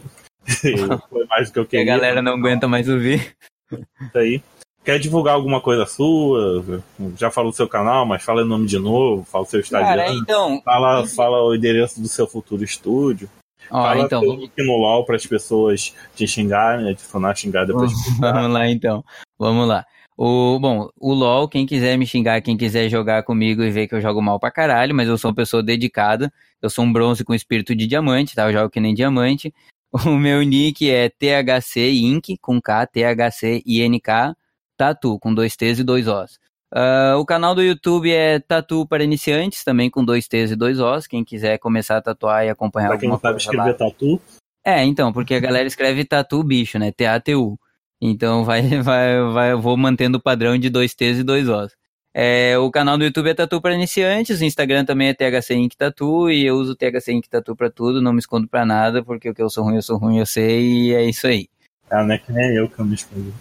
[1.08, 1.94] foi mais do que eu queria.
[1.94, 3.34] a galera não aguenta mais ouvir.
[3.70, 4.42] Isso aí.
[4.84, 6.82] Quer divulgar alguma coisa sua?
[7.16, 9.88] Já falou do seu canal, mas fala o nome de novo, fala o seu Instagram.
[9.88, 10.60] Cara, então...
[10.64, 13.30] fala, fala o endereço do seu futuro estúdio.
[13.70, 14.50] Ó, fala então, vamos...
[14.58, 17.92] no LOL para as pessoas te xingarem, adicionar xingar depois.
[17.92, 19.04] De vamos lá então.
[19.38, 19.84] Vamos lá.
[20.24, 23.94] O, bom, o LoL, quem quiser me xingar, quem quiser jogar comigo e ver que
[23.96, 26.32] eu jogo mal pra caralho, mas eu sou uma pessoa dedicada.
[26.62, 28.48] Eu sou um bronze com espírito de diamante, tá?
[28.48, 29.52] Eu jogo que nem diamante.
[30.06, 34.34] O meu nick é THC Inc, com K, THC INK,
[34.76, 36.38] Tatu, com dois T's e dois Os.
[36.72, 40.78] Uh, o canal do YouTube é Tatu para Iniciantes, também com dois T's e dois
[40.78, 41.08] Os.
[41.08, 43.74] Quem quiser começar a tatuar e acompanhar pra quem não sabe escrever lá.
[43.74, 44.20] tatu.
[44.64, 46.92] É, então, porque a galera escreve tatu bicho, né?
[46.92, 47.58] T-A-T-U.
[48.04, 51.72] Então vai, vai, vai, vou mantendo o padrão de dois T's e dois Os.
[52.12, 55.74] É, o canal do YouTube é Tatu para iniciantes, o Instagram também é THC Inc
[55.74, 59.30] Tatu e eu uso THC Inc Tatu para tudo, não me escondo para nada, porque
[59.30, 61.48] o que eu sou ruim, eu sou ruim, eu sei, e é isso aí.
[61.90, 63.32] Ah, não é que nem eu que eu me escondo.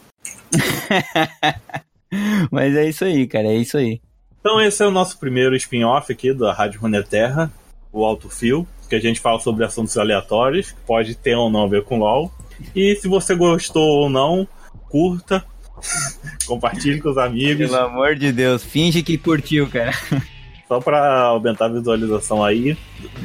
[2.49, 3.99] Mas é isso aí, cara, é isso aí.
[4.39, 7.51] Então esse é o nosso primeiro spin-off aqui da Rádio Runeterra,
[7.91, 11.63] o Alto Fio, que a gente fala sobre assuntos aleatórios, que pode ter ou não
[11.63, 12.31] a ver com LoL,
[12.75, 14.47] e se você gostou ou não,
[14.89, 15.43] curta,
[16.45, 17.69] compartilhe com os amigos.
[17.69, 19.91] Pelo amor de Deus, finge que curtiu, cara.
[20.67, 22.77] Só pra aumentar a visualização aí.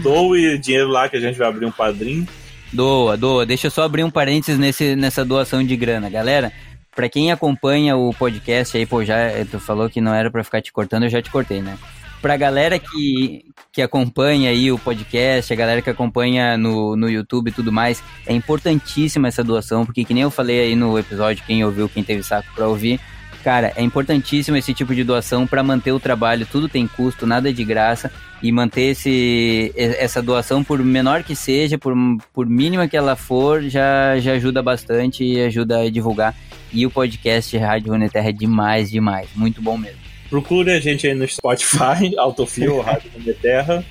[0.02, 2.26] Doe dinheiro lá que a gente vai abrir um padrinho.
[2.72, 3.46] Doa, doa.
[3.46, 6.52] Deixa eu só abrir um parênteses nesse, nessa doação de grana, galera.
[6.92, 9.16] Pra quem acompanha o podcast aí, pô, já
[9.48, 11.78] tu falou que não era pra ficar te cortando, eu já te cortei, né?
[12.22, 17.48] Pra galera que, que acompanha aí o podcast, a galera que acompanha no, no YouTube
[17.48, 21.44] e tudo mais, é importantíssima essa doação, porque que nem eu falei aí no episódio,
[21.46, 22.98] quem ouviu, quem teve saco pra ouvir,
[23.44, 27.48] cara, é importantíssimo esse tipo de doação para manter o trabalho, tudo tem custo, nada
[27.48, 28.10] é de graça,
[28.42, 31.94] e manter esse, essa doação, por menor que seja, por,
[32.32, 36.34] por mínima que ela for, já, já ajuda bastante e ajuda a divulgar.
[36.72, 40.05] E o podcast Rádio Runeterra é demais, demais, muito bom mesmo.
[40.28, 43.84] Procure a gente aí no Spotify, Autofil, Rádio Terra.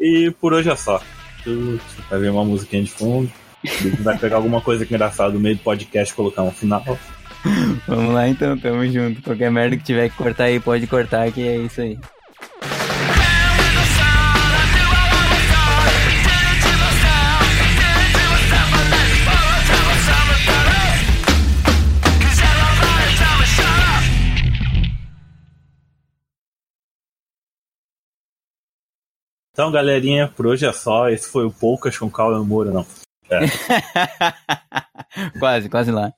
[0.00, 1.02] E por hoje é só.
[2.10, 3.30] Vai ver uma musiquinha de fundo.
[4.00, 6.98] Vai pegar alguma coisa engraçada no meio do podcast colocar um final.
[7.86, 9.22] Vamos lá então, tamo junto.
[9.22, 11.98] Qualquer merda que tiver que cortar aí, pode cortar, que é isso aí.
[29.58, 31.10] Então, galerinha, por hoje é só.
[31.10, 32.86] Esse foi o Poucas com Cauê Moura, não.
[33.30, 33.40] É.
[35.38, 36.14] quase, quase lá.